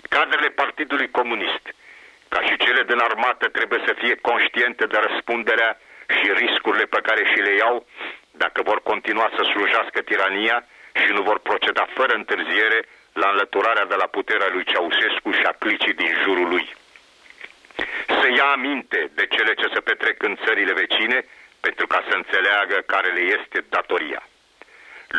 Cadrele 0.09 0.49
Partidului 0.49 1.11
Comunist, 1.19 1.65
ca 2.29 2.41
și 2.47 2.57
cele 2.65 2.83
din 2.91 2.99
armată, 2.99 3.47
trebuie 3.49 3.81
să 3.87 3.93
fie 4.01 4.15
conștiente 4.29 4.85
de 4.87 4.99
răspunderea 5.07 5.71
și 6.17 6.27
riscurile 6.43 6.85
pe 6.85 7.01
care 7.07 7.23
și 7.33 7.41
le 7.47 7.55
iau 7.55 7.87
dacă 8.31 8.63
vor 8.63 8.81
continua 8.83 9.29
să 9.37 9.43
slujească 9.43 10.01
tirania 10.01 10.57
și 11.03 11.11
nu 11.17 11.23
vor 11.23 11.39
proceda 11.39 11.85
fără 11.95 12.13
întârziere 12.15 12.81
la 13.13 13.29
înlăturarea 13.29 13.87
de 13.93 13.95
la 14.03 14.07
puterea 14.17 14.49
lui 14.53 14.65
Ceaușescu 14.65 15.31
și 15.31 15.45
a 15.51 15.57
clicii 15.63 16.01
din 16.03 16.13
jurul 16.23 16.49
lui. 16.49 16.67
Să 18.21 18.29
ia 18.37 18.49
aminte 18.57 19.11
de 19.15 19.27
cele 19.27 19.53
ce 19.55 19.67
se 19.75 19.81
petrec 19.81 20.23
în 20.23 20.39
țările 20.45 20.73
vecine 20.73 21.19
pentru 21.69 21.87
ca 21.87 22.01
să 22.09 22.15
înțeleagă 22.17 22.77
care 22.93 23.09
le 23.17 23.23
este 23.37 23.59
datoria. 23.69 24.23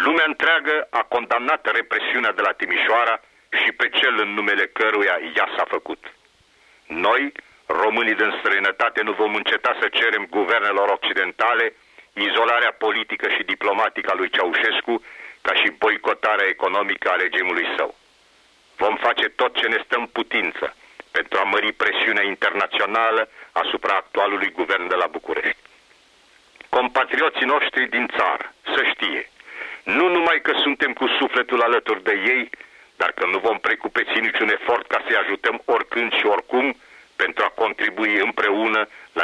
Lumea 0.05 0.25
întreagă 0.27 0.87
a 0.99 1.03
condamnat 1.15 1.61
represiunea 1.79 2.31
de 2.37 2.41
la 2.47 2.53
Timișoara 2.59 3.15
și 3.59 3.71
pe 3.79 3.87
cel 3.89 4.15
în 4.23 4.29
numele 4.37 4.65
căruia 4.67 5.15
ea 5.37 5.47
s-a 5.55 5.65
făcut. 5.75 6.01
Noi, 6.87 7.31
românii 7.65 8.19
din 8.21 8.31
străinătate, 8.39 9.01
nu 9.01 9.11
vom 9.11 9.33
înceta 9.35 9.71
să 9.81 9.87
cerem 9.87 10.25
guvernelor 10.29 10.87
occidentale 10.89 11.65
izolarea 12.13 12.77
politică 12.85 13.27
și 13.35 13.49
diplomatică 13.53 14.09
a 14.11 14.17
lui 14.19 14.29
Ceaușescu, 14.29 15.03
ca 15.41 15.53
și 15.53 15.75
boicotarea 15.81 16.51
economică 16.55 17.09
a 17.09 17.21
regimului 17.25 17.67
său. 17.77 17.95
Vom 18.75 18.95
face 18.95 19.25
tot 19.39 19.51
ce 19.59 19.67
ne 19.67 19.79
stă 19.85 19.95
în 19.97 20.05
putință 20.05 20.75
pentru 21.11 21.39
a 21.39 21.43
mări 21.43 21.71
presiunea 21.71 22.23
internațională 22.23 23.29
asupra 23.51 23.93
actualului 23.95 24.51
guvern 24.51 24.87
de 24.87 24.95
la 24.95 25.07
București. 25.07 25.68
Compatrioții 26.77 27.51
noștri 27.53 27.89
din 27.95 28.05
țară 28.17 28.45
să 28.73 28.81
știe, 28.91 29.21
nu 29.97 30.05
numai 30.15 30.39
că 30.45 30.51
suntem 30.63 30.91
cu 30.99 31.05
sufletul 31.19 31.61
alături 31.61 32.03
de 32.03 32.15
ei, 32.33 32.49
dar 33.01 33.11
că 33.17 33.23
nu 33.33 33.37
vom 33.47 33.57
precupeți 33.67 34.19
niciun 34.27 34.49
efort 34.57 34.85
ca 34.87 34.99
să-i 35.05 35.21
ajutăm 35.23 35.55
oricând 35.75 36.09
și 36.17 36.25
oricum 36.35 36.65
pentru 37.21 37.41
a 37.45 37.55
contribui 37.63 38.13
împreună 38.27 38.81
la 39.19 39.23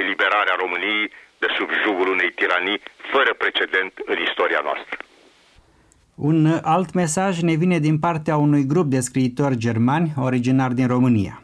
eliberarea 0.00 0.56
României 0.62 1.06
de 1.42 1.48
sub 1.56 1.68
jugul 1.84 2.08
unei 2.14 2.32
tiranii 2.40 2.82
fără 3.12 3.32
precedent 3.42 3.92
în 4.04 4.18
istoria 4.28 4.60
noastră. 4.68 4.96
Un 6.14 6.60
alt 6.62 6.92
mesaj 6.92 7.40
ne 7.40 7.54
vine 7.54 7.78
din 7.78 7.98
partea 7.98 8.36
unui 8.36 8.64
grup 8.66 8.86
de 8.86 9.00
scriitori 9.00 9.56
germani 9.56 10.12
originari 10.16 10.74
din 10.74 10.86
România. 10.86 11.42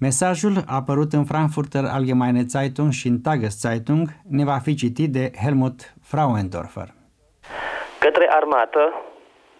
Mesajul, 0.00 0.56
apărut 0.78 1.12
în 1.12 1.24
Frankfurter 1.24 1.84
Allgemeine 1.96 2.42
Zeitung 2.54 2.90
și 2.92 3.06
în 3.12 3.18
Tageszeitung, 3.26 4.06
ne 4.38 4.44
va 4.44 4.58
fi 4.64 4.74
citit 4.74 5.10
de 5.18 5.24
Helmut 5.42 5.78
Frauendorfer. 6.10 6.88
Către 7.98 8.26
armată, 8.30 8.82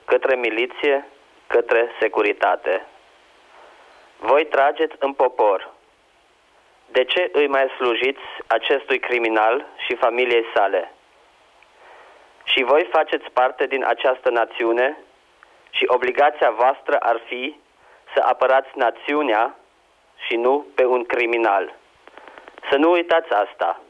către 0.05 0.35
miliție, 0.37 1.07
către 1.47 1.81
securitate. 2.01 2.87
Voi 4.19 4.47
trageți 4.47 4.97
în 4.99 5.13
popor, 5.13 5.75
de 6.93 7.05
ce 7.05 7.31
îi 7.33 7.49
mai 7.49 7.67
slujiți 7.77 8.27
acestui 8.47 8.99
criminal 8.99 9.67
și 9.87 10.03
familiei 10.05 10.45
sale? 10.55 10.93
Și 12.45 12.63
voi 12.63 12.89
faceți 12.93 13.31
parte 13.33 13.67
din 13.67 13.85
această 13.87 14.31
națiune 14.31 14.97
și 15.71 15.85
obligația 15.87 16.51
voastră 16.51 16.97
ar 16.97 17.21
fi 17.29 17.61
să 18.15 18.21
apărați 18.23 18.71
națiunea 18.75 19.55
și 20.27 20.37
nu 20.37 20.67
pe 20.75 20.85
un 20.85 21.05
criminal. 21.05 21.75
Să 22.71 22.77
nu 22.77 22.91
uitați 22.91 23.33
asta. 23.33 23.81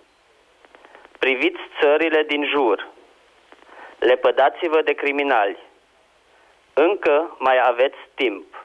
Priviți 1.18 1.60
țările 1.80 2.22
din 2.22 2.44
jur. 2.44 2.86
Lepădați-vă 3.98 4.82
de 4.82 4.92
criminali. 4.92 5.58
Încă 6.74 7.36
mai 7.38 7.60
aveți 7.62 7.98
timp. 8.14 8.64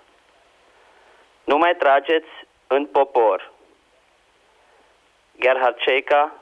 Nu 1.43 1.57
mai 1.57 1.75
trageți 1.75 2.29
în 2.67 2.85
popor. 2.85 3.51
Gerhard 5.39 5.79
Scheika, 5.79 6.33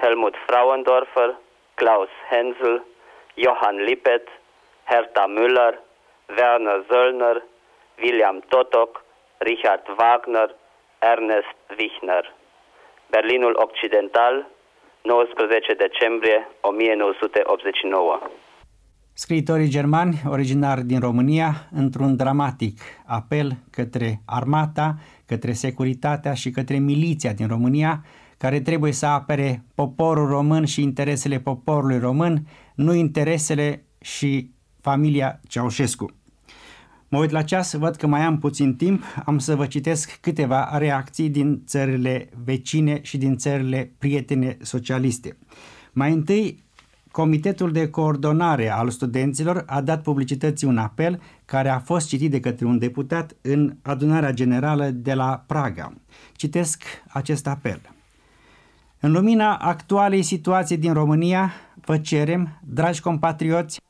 Helmut 0.00 0.34
Frauendorfer, 0.46 1.34
Klaus 1.74 2.08
Hensel, 2.30 2.84
Johann 3.34 3.78
Lippet, 3.84 4.28
Hertha 4.84 5.26
Müller, 5.26 5.74
Werner 6.36 6.84
Söllner, 6.88 7.42
William 8.02 8.40
Totok, 8.48 9.04
Richard 9.38 9.88
Wagner, 9.98 10.54
Ernest 11.00 11.56
Wichner. 11.78 12.24
Berlinul 13.10 13.54
Occidental, 13.66 14.34
19 15.02 15.74
decembrie 15.86 16.38
1989. 16.60 18.20
Scriitorii 19.12 19.68
germani, 19.68 20.14
originari 20.26 20.82
din 20.84 21.00
România, 21.00 21.50
într-un 21.72 22.16
dramatic 22.16 22.80
apel 23.06 23.50
către 23.70 24.20
armata, 24.26 24.94
către 25.26 25.52
securitatea 25.52 26.34
și 26.34 26.50
către 26.50 26.78
miliția 26.78 27.32
din 27.32 27.48
România, 27.48 28.04
care 28.38 28.60
trebuie 28.60 28.92
să 28.92 29.06
apere 29.06 29.62
poporul 29.74 30.28
român 30.28 30.64
și 30.64 30.82
interesele 30.82 31.38
poporului 31.38 31.98
român, 31.98 32.38
nu 32.74 32.94
interesele 32.94 33.84
și 34.00 34.50
familia 34.80 35.40
Ceaușescu. 35.48 36.17
Mă 37.08 37.18
uit 37.18 37.30
la 37.30 37.42
ceas, 37.42 37.74
văd 37.74 37.96
că 37.96 38.06
mai 38.06 38.20
am 38.20 38.38
puțin 38.38 38.76
timp, 38.76 39.02
am 39.24 39.38
să 39.38 39.56
vă 39.56 39.66
citesc 39.66 40.18
câteva 40.20 40.78
reacții 40.78 41.28
din 41.28 41.62
țările 41.66 42.28
vecine 42.44 42.98
și 43.02 43.16
din 43.18 43.36
țările 43.36 43.92
prietene 43.98 44.56
socialiste. 44.60 45.36
Mai 45.92 46.12
întâi, 46.12 46.66
Comitetul 47.10 47.72
de 47.72 47.90
Coordonare 47.90 48.70
al 48.70 48.90
Studenților 48.90 49.62
a 49.66 49.80
dat 49.80 50.02
publicității 50.02 50.66
un 50.66 50.78
apel 50.78 51.20
care 51.44 51.68
a 51.68 51.78
fost 51.78 52.08
citit 52.08 52.30
de 52.30 52.40
către 52.40 52.66
un 52.66 52.78
deputat 52.78 53.36
în 53.40 53.76
adunarea 53.82 54.32
generală 54.32 54.90
de 54.90 55.14
la 55.14 55.44
Praga. 55.46 55.92
Citesc 56.32 56.82
acest 57.08 57.46
apel. 57.46 57.80
În 59.00 59.12
lumina 59.12 59.56
actualei 59.56 60.22
situații 60.22 60.76
din 60.76 60.92
România, 60.92 61.52
vă 61.84 61.98
cerem, 61.98 62.60
dragi 62.64 63.00
compatrioți, 63.00 63.80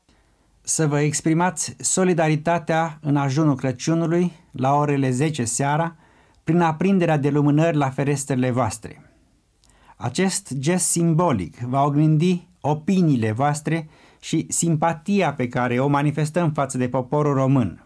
să 0.69 0.87
vă 0.87 0.99
exprimați 0.99 1.75
solidaritatea 1.79 2.97
în 3.01 3.15
ajunul 3.15 3.55
Crăciunului 3.55 4.31
la 4.51 4.73
orele 4.73 5.09
10 5.09 5.43
seara 5.43 5.95
prin 6.43 6.61
aprinderea 6.61 7.17
de 7.17 7.29
lumânări 7.29 7.77
la 7.77 7.89
ferestrele 7.89 8.51
voastre. 8.51 9.13
Acest 9.95 10.53
gest 10.53 10.85
simbolic 10.85 11.57
va 11.57 11.83
oglindi 11.83 12.47
opiniile 12.61 13.31
voastre 13.31 13.89
și 14.19 14.45
simpatia 14.49 15.33
pe 15.33 15.47
care 15.47 15.79
o 15.79 15.87
manifestăm 15.87 16.51
față 16.51 16.77
de 16.77 16.89
poporul 16.89 17.33
român. 17.33 17.85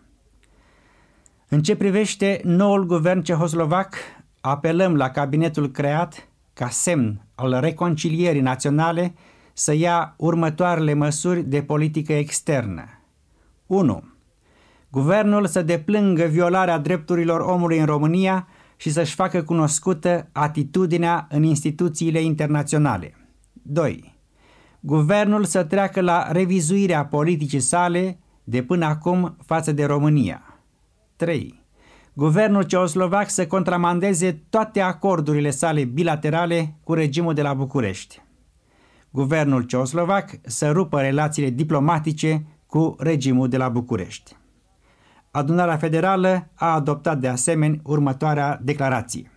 În 1.47 1.61
ce 1.61 1.75
privește 1.75 2.41
noul 2.43 2.85
guvern 2.85 3.21
cehoslovac, 3.21 3.95
apelăm 4.41 4.95
la 4.95 5.09
cabinetul 5.09 5.71
creat 5.71 6.27
ca 6.53 6.69
semn 6.69 7.21
al 7.35 7.59
reconcilierii 7.59 8.41
naționale 8.41 9.13
să 9.53 9.73
ia 9.73 10.13
următoarele 10.17 10.93
măsuri 10.93 11.43
de 11.43 11.63
politică 11.63 12.13
externă. 12.13 12.83
1. 13.67 14.03
Guvernul 14.89 15.45
să 15.45 15.61
deplângă 15.61 16.23
violarea 16.23 16.77
drepturilor 16.77 17.39
omului 17.39 17.79
în 17.79 17.85
România 17.85 18.47
și 18.75 18.91
să-și 18.91 19.15
facă 19.15 19.43
cunoscută 19.43 20.29
atitudinea 20.31 21.27
în 21.29 21.43
instituțiile 21.43 22.21
internaționale. 22.21 23.15
2. 23.53 24.19
Guvernul 24.79 25.43
să 25.43 25.63
treacă 25.63 26.01
la 26.01 26.31
revizuirea 26.31 27.05
politicii 27.05 27.59
sale 27.59 28.19
de 28.43 28.63
până 28.63 28.85
acum 28.85 29.37
față 29.45 29.71
de 29.71 29.85
România. 29.85 30.63
3. 31.15 31.61
Guvernul 32.13 32.63
ceoslovac 32.63 33.29
să 33.29 33.47
contramandeze 33.47 34.43
toate 34.49 34.79
acordurile 34.79 35.49
sale 35.49 35.83
bilaterale 35.83 36.75
cu 36.83 36.93
regimul 36.93 37.33
de 37.33 37.41
la 37.41 37.53
București. 37.53 38.22
Guvernul 39.13 39.61
ceoslovac 39.61 40.29
să 40.41 40.71
rupă 40.71 41.01
relațiile 41.01 41.49
diplomatice 41.49 42.45
cu 42.65 42.95
regimul 42.99 43.49
de 43.49 43.57
la 43.57 43.69
București. 43.69 44.35
Adunarea 45.31 45.77
Federală 45.77 46.47
a 46.53 46.73
adoptat 46.73 47.19
de 47.19 47.27
asemenea 47.27 47.79
următoarea 47.83 48.59
declarație. 48.63 49.31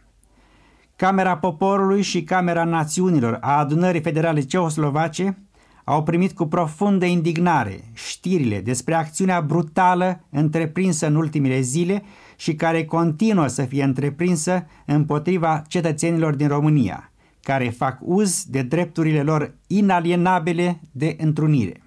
Camera 0.96 1.36
Poporului 1.36 2.02
și 2.02 2.22
Camera 2.22 2.64
Națiunilor 2.64 3.38
a 3.40 3.58
Adunării 3.58 4.00
Federale 4.00 4.40
Ceoslovace 4.40 5.38
au 5.84 6.02
primit 6.02 6.32
cu 6.32 6.46
profundă 6.46 7.04
indignare 7.04 7.80
știrile 7.92 8.60
despre 8.60 8.94
acțiunea 8.94 9.40
brutală 9.40 10.24
întreprinsă 10.30 11.06
în 11.06 11.14
ultimile 11.14 11.60
zile 11.60 12.02
și 12.36 12.54
care 12.54 12.84
continuă 12.84 13.46
să 13.46 13.62
fie 13.62 13.82
întreprinsă 13.82 14.66
împotriva 14.86 15.62
cetățenilor 15.68 16.34
din 16.34 16.48
România, 16.48 17.10
care 17.46 17.68
fac 17.68 17.98
uz 18.00 18.44
de 18.44 18.62
drepturile 18.62 19.22
lor 19.22 19.54
inalienabile 19.66 20.80
de 20.92 21.16
întrunire. 21.18 21.82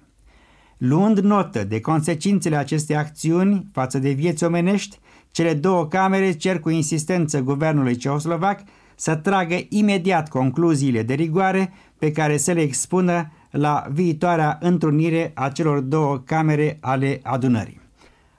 Luând 0.76 1.18
notă 1.18 1.64
de 1.64 1.80
consecințele 1.80 2.56
acestei 2.56 2.96
acțiuni 2.96 3.68
față 3.72 3.98
de 3.98 4.10
vieți 4.10 4.44
omenești, 4.44 4.98
cele 5.30 5.54
două 5.54 5.86
camere 5.86 6.32
cer 6.32 6.60
cu 6.60 6.68
insistență 6.70 7.40
guvernului 7.40 7.96
ceoslovac 7.96 8.60
să 8.94 9.14
tragă 9.14 9.56
imediat 9.68 10.28
concluziile 10.28 11.02
de 11.02 11.14
rigoare 11.14 11.72
pe 11.98 12.12
care 12.12 12.36
să 12.36 12.52
le 12.52 12.60
expună 12.60 13.32
la 13.50 13.86
viitoarea 13.90 14.58
întrunire 14.60 15.32
a 15.34 15.48
celor 15.48 15.80
două 15.80 16.18
camere 16.18 16.78
ale 16.80 17.20
adunării. 17.22 17.80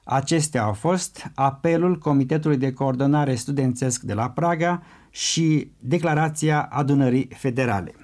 Acestea 0.04 0.62
au 0.62 0.72
fost 0.72 1.30
apelul 1.34 1.98
Comitetului 1.98 2.56
de 2.56 2.72
Coordonare 2.72 3.34
Studențesc 3.34 4.00
de 4.00 4.14
la 4.14 4.30
Praga 4.30 4.82
și 5.12 5.70
declarația 5.78 6.68
adunării 6.70 7.28
federale. 7.36 7.94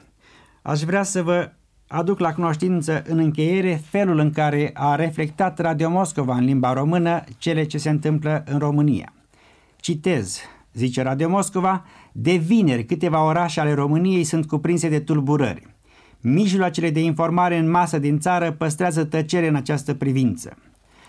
Aș 0.62 0.80
vrea 0.80 1.02
să 1.02 1.22
vă 1.22 1.52
aduc 1.86 2.18
la 2.18 2.32
cunoștință 2.32 3.02
în 3.06 3.18
încheiere 3.18 3.82
felul 3.88 4.18
în 4.18 4.30
care 4.30 4.70
a 4.74 4.94
reflectat 4.94 5.58
Radio 5.58 5.90
Moscova 5.90 6.34
în 6.34 6.44
limba 6.44 6.72
română 6.72 7.24
cele 7.38 7.64
ce 7.64 7.78
se 7.78 7.90
întâmplă 7.90 8.44
în 8.46 8.58
România. 8.58 9.12
Citez, 9.76 10.40
zice 10.74 11.02
Radio 11.02 11.28
Moscova, 11.28 11.84
de 12.12 12.34
vineri 12.36 12.84
câteva 12.84 13.24
orașe 13.24 13.60
ale 13.60 13.72
României 13.72 14.24
sunt 14.24 14.46
cuprinse 14.46 14.88
de 14.88 15.00
tulburări. 15.00 15.66
Mijloacele 16.20 16.90
de 16.90 17.00
informare 17.00 17.56
în 17.56 17.70
masă 17.70 17.98
din 17.98 18.18
țară 18.18 18.52
păstrează 18.52 19.04
tăcere 19.04 19.48
în 19.48 19.54
această 19.54 19.94
privință. 19.94 20.56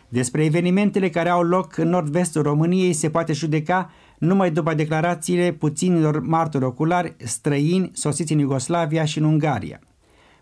Despre 0.10 0.46
evenimentele 0.46 1.10
care 1.10 1.30
au 1.30 1.44
loc 1.44 1.78
în 1.78 1.90
nord-vestul 1.90 2.42
României 2.42 2.94
se 2.94 3.10
poate 3.10 3.34
judeca 3.34 3.90
numai 4.20 4.52
după 4.52 4.74
declarațiile 4.74 5.52
puținilor 5.52 6.22
martori 6.22 6.66
oculari 6.66 7.16
străini 7.18 7.92
sosiți 7.94 8.34
în 8.34 8.40
Iugoslavia 8.40 9.06
și 9.06 9.18
în 9.18 9.24
Ungaria. 9.24 9.80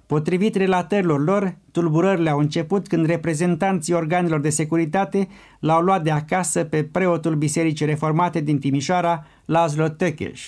Potrivit 0.05 0.55
relatărilor 0.55 1.23
lor, 1.23 1.57
tulburările 1.71 2.29
au 2.29 2.39
început 2.39 2.87
când 2.87 3.05
reprezentanții 3.05 3.93
organelor 3.93 4.39
de 4.39 4.49
securitate 4.49 5.27
l-au 5.59 5.81
luat 5.81 6.03
de 6.03 6.11
acasă 6.11 6.63
pe 6.63 6.83
preotul 6.83 7.35
Bisericii 7.35 7.85
Reformate 7.85 8.39
din 8.39 8.59
Timișoara, 8.59 9.25
Laszlo 9.45 9.87
Tökes. 9.87 10.39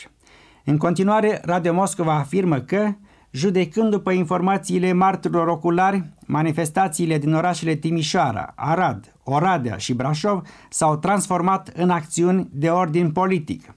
În 0.66 0.78
continuare, 0.78 1.42
Radio 1.44 1.74
Moscova 1.74 2.16
afirmă 2.16 2.60
că, 2.60 2.94
judecând 3.32 3.90
după 3.90 4.12
informațiile 4.12 4.94
marturilor 4.94 5.48
oculari, 5.48 6.10
manifestațiile 6.26 7.18
din 7.18 7.34
orașele 7.34 7.76
Timișoara, 7.76 8.54
Arad, 8.56 9.14
Oradea 9.24 9.78
și 9.78 9.94
Brașov 9.94 10.42
s-au 10.70 10.98
transformat 10.98 11.72
în 11.76 11.90
acțiuni 11.90 12.50
de 12.52 12.70
ordin 12.70 13.12
politic. 13.12 13.74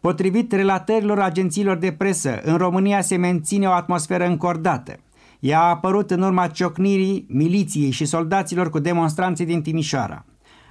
Potrivit 0.00 0.52
relatărilor 0.52 1.18
agențiilor 1.18 1.76
de 1.76 1.92
presă, 1.92 2.40
în 2.42 2.56
România 2.56 3.00
se 3.00 3.16
menține 3.16 3.66
o 3.66 3.72
atmosferă 3.72 4.26
încordată. 4.26 4.96
Ea 5.40 5.60
a 5.60 5.68
apărut 5.68 6.10
în 6.10 6.22
urma 6.22 6.46
ciocnirii 6.46 7.26
miliției 7.28 7.90
și 7.90 8.04
soldaților 8.04 8.70
cu 8.70 8.78
demonstranții 8.78 9.44
din 9.44 9.62
Timișoara. 9.62 10.24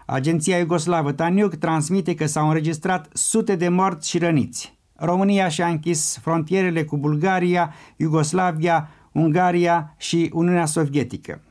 Agenția 0.06 0.58
Iugoslavă 0.58 1.12
Taniuc 1.12 1.56
transmite 1.56 2.16
că 2.16 2.26
s-au 2.26 2.48
înregistrat 2.48 3.10
sute 3.14 3.56
de 3.56 3.70
morți 3.70 4.10
și 4.10 4.18
răniți. 4.18 4.75
România 4.96 5.48
și-a 5.48 5.68
închis 5.68 6.18
frontierele 6.22 6.84
cu 6.84 6.98
Bulgaria, 6.98 7.74
Iugoslavia, 7.96 8.90
Ungaria 9.12 9.94
și 9.98 10.30
Uniunea 10.34 10.66
Sovietică. 10.66 11.42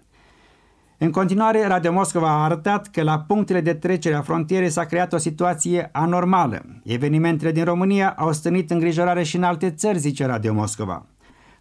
În 0.99 1.11
continuare, 1.11 1.67
Radio 1.67 1.93
Moscova 1.93 2.29
a 2.29 2.45
arătat 2.45 2.91
că 2.91 3.03
la 3.03 3.19
punctele 3.19 3.61
de 3.61 3.75
trecere 3.75 4.15
a 4.15 4.23
frontierei 4.23 4.71
s-a 4.71 4.85
creat 4.85 5.13
o 5.13 5.17
situație 5.17 5.89
anormală. 5.93 6.65
Evenimentele 6.85 7.53
din 7.53 7.65
România 7.65 8.15
au 8.19 8.33
stănit 8.33 8.71
îngrijorare 8.71 9.23
și 9.23 9.37
în 9.37 9.43
alte 9.43 9.71
țări, 9.71 9.99
zice 9.99 10.27
Radio 10.27 10.53
Moscova. 10.53 11.07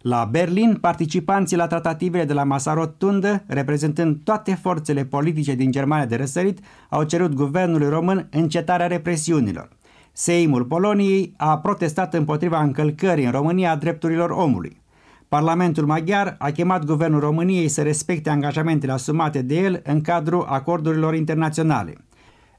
La 0.00 0.24
Berlin, 0.24 0.74
participanții 0.80 1.56
la 1.56 1.66
tratativele 1.66 2.24
de 2.24 2.32
la 2.32 2.44
masa 2.44 2.72
rotundă, 2.72 3.44
reprezentând 3.46 4.20
toate 4.24 4.54
forțele 4.54 5.04
politice 5.04 5.54
din 5.54 5.70
Germania 5.70 6.06
de 6.06 6.16
răsărit, 6.16 6.58
au 6.88 7.02
cerut 7.02 7.32
guvernului 7.32 7.88
român 7.88 8.28
încetarea 8.30 8.86
represiunilor. 8.86 9.73
Seimul 10.16 10.64
Poloniei 10.64 11.34
a 11.36 11.58
protestat 11.58 12.14
împotriva 12.14 12.62
încălcării 12.62 13.24
în 13.24 13.30
România 13.30 13.70
a 13.70 13.76
drepturilor 13.76 14.30
omului. 14.30 14.80
Parlamentul 15.28 15.86
maghiar 15.86 16.36
a 16.38 16.50
chemat 16.50 16.84
guvernul 16.84 17.20
României 17.20 17.68
să 17.68 17.82
respecte 17.82 18.30
angajamentele 18.30 18.92
asumate 18.92 19.42
de 19.42 19.54
el 19.54 19.80
în 19.84 20.00
cadrul 20.00 20.46
acordurilor 20.48 21.14
internaționale. 21.14 21.94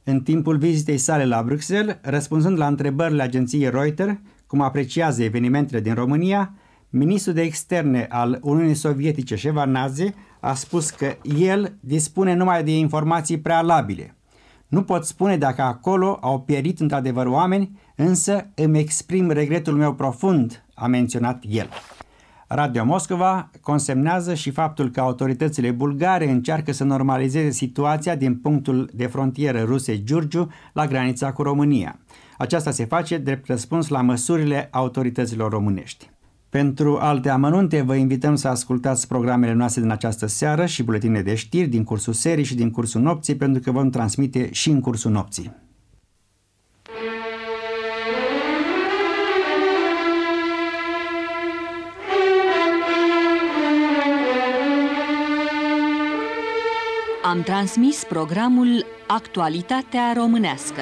În 0.04 0.22
timpul 0.22 0.58
vizitei 0.58 0.98
sale 0.98 1.26
la 1.26 1.44
Bruxelles, 1.44 1.98
răspunzând 2.02 2.58
la 2.58 2.68
întrebările 2.68 3.24
agenției 3.24 3.70
Reuters, 3.70 4.14
cum 4.48 4.62
apreciază 4.62 5.24
evenimentele 5.24 5.80
din 5.80 5.94
România, 5.94 6.54
ministrul 6.90 7.34
de 7.34 7.42
externe 7.42 8.08
al 8.10 8.40
Uniunii 8.42 8.74
Sovietice, 8.74 9.36
Shevardnadze, 9.36 10.14
a 10.40 10.54
spus 10.54 10.90
că 10.90 11.16
el 11.38 11.74
dispune 11.80 12.34
numai 12.34 12.64
de 12.64 12.78
informații 12.78 13.40
prealabile. 13.40 14.16
Nu 14.68 14.84
pot 14.84 15.06
spune 15.06 15.38
dacă 15.38 15.62
acolo 15.62 16.18
au 16.22 16.42
pierit 16.42 16.80
într-adevăr 16.80 17.26
oameni, 17.26 17.80
însă 17.96 18.48
îmi 18.56 18.80
exprim 18.80 19.30
regretul 19.30 19.74
meu 19.74 19.94
profund, 19.94 20.66
a 20.74 20.88
menționat 20.88 21.44
el. 21.48 21.70
Radio 22.48 22.86
Moscova 22.86 23.50
consemnează 23.62 24.34
și 24.34 24.52
faptul 24.52 24.90
că 24.90 25.02
autoritățile 25.02 25.72
bulgare 25.72 26.30
încearcă 26.30 26.72
să 26.72 26.84
normalizeze 26.84 27.50
situația 27.50 28.16
din 28.16 28.36
punctul 28.36 28.90
de 28.94 29.06
frontieră 29.06 29.64
ruse 29.64 30.04
Giurgiu 30.04 30.52
la 30.74 30.88
granița 30.88 31.32
cu 31.34 31.42
România. 31.44 32.00
Aceasta 32.38 32.72
se 32.72 32.86
face 32.86 33.18
drept 33.18 33.48
răspuns 33.48 33.88
la 33.88 34.02
măsurile 34.02 34.68
autorităților 34.72 35.52
românești. 35.52 36.10
Pentru 36.56 36.98
alte 36.98 37.30
amănunte, 37.30 37.82
vă 37.82 37.96
invităm 37.96 38.36
să 38.36 38.48
ascultați 38.48 39.08
programele 39.08 39.54
noastre 39.54 39.82
din 39.82 39.90
această 39.90 40.26
seară 40.26 40.66
și 40.66 40.84
buletine 40.84 41.22
de 41.22 41.36
știri 41.36 41.68
din 41.68 41.84
cursul 41.84 42.14
serii 42.14 42.44
și 42.44 42.56
din 42.56 42.72
cursul 42.72 43.02
nopții, 43.02 43.36
pentru 43.36 43.62
că 43.62 43.72
vom 43.72 43.90
transmite 43.90 44.52
și 44.52 44.70
în 44.70 44.80
cursul 44.82 45.12
nopții. 45.12 45.52
Am 57.24 57.42
transmis 57.42 58.04
programul 58.04 58.86
Actualitatea 59.08 60.14
Românească. 60.16 60.82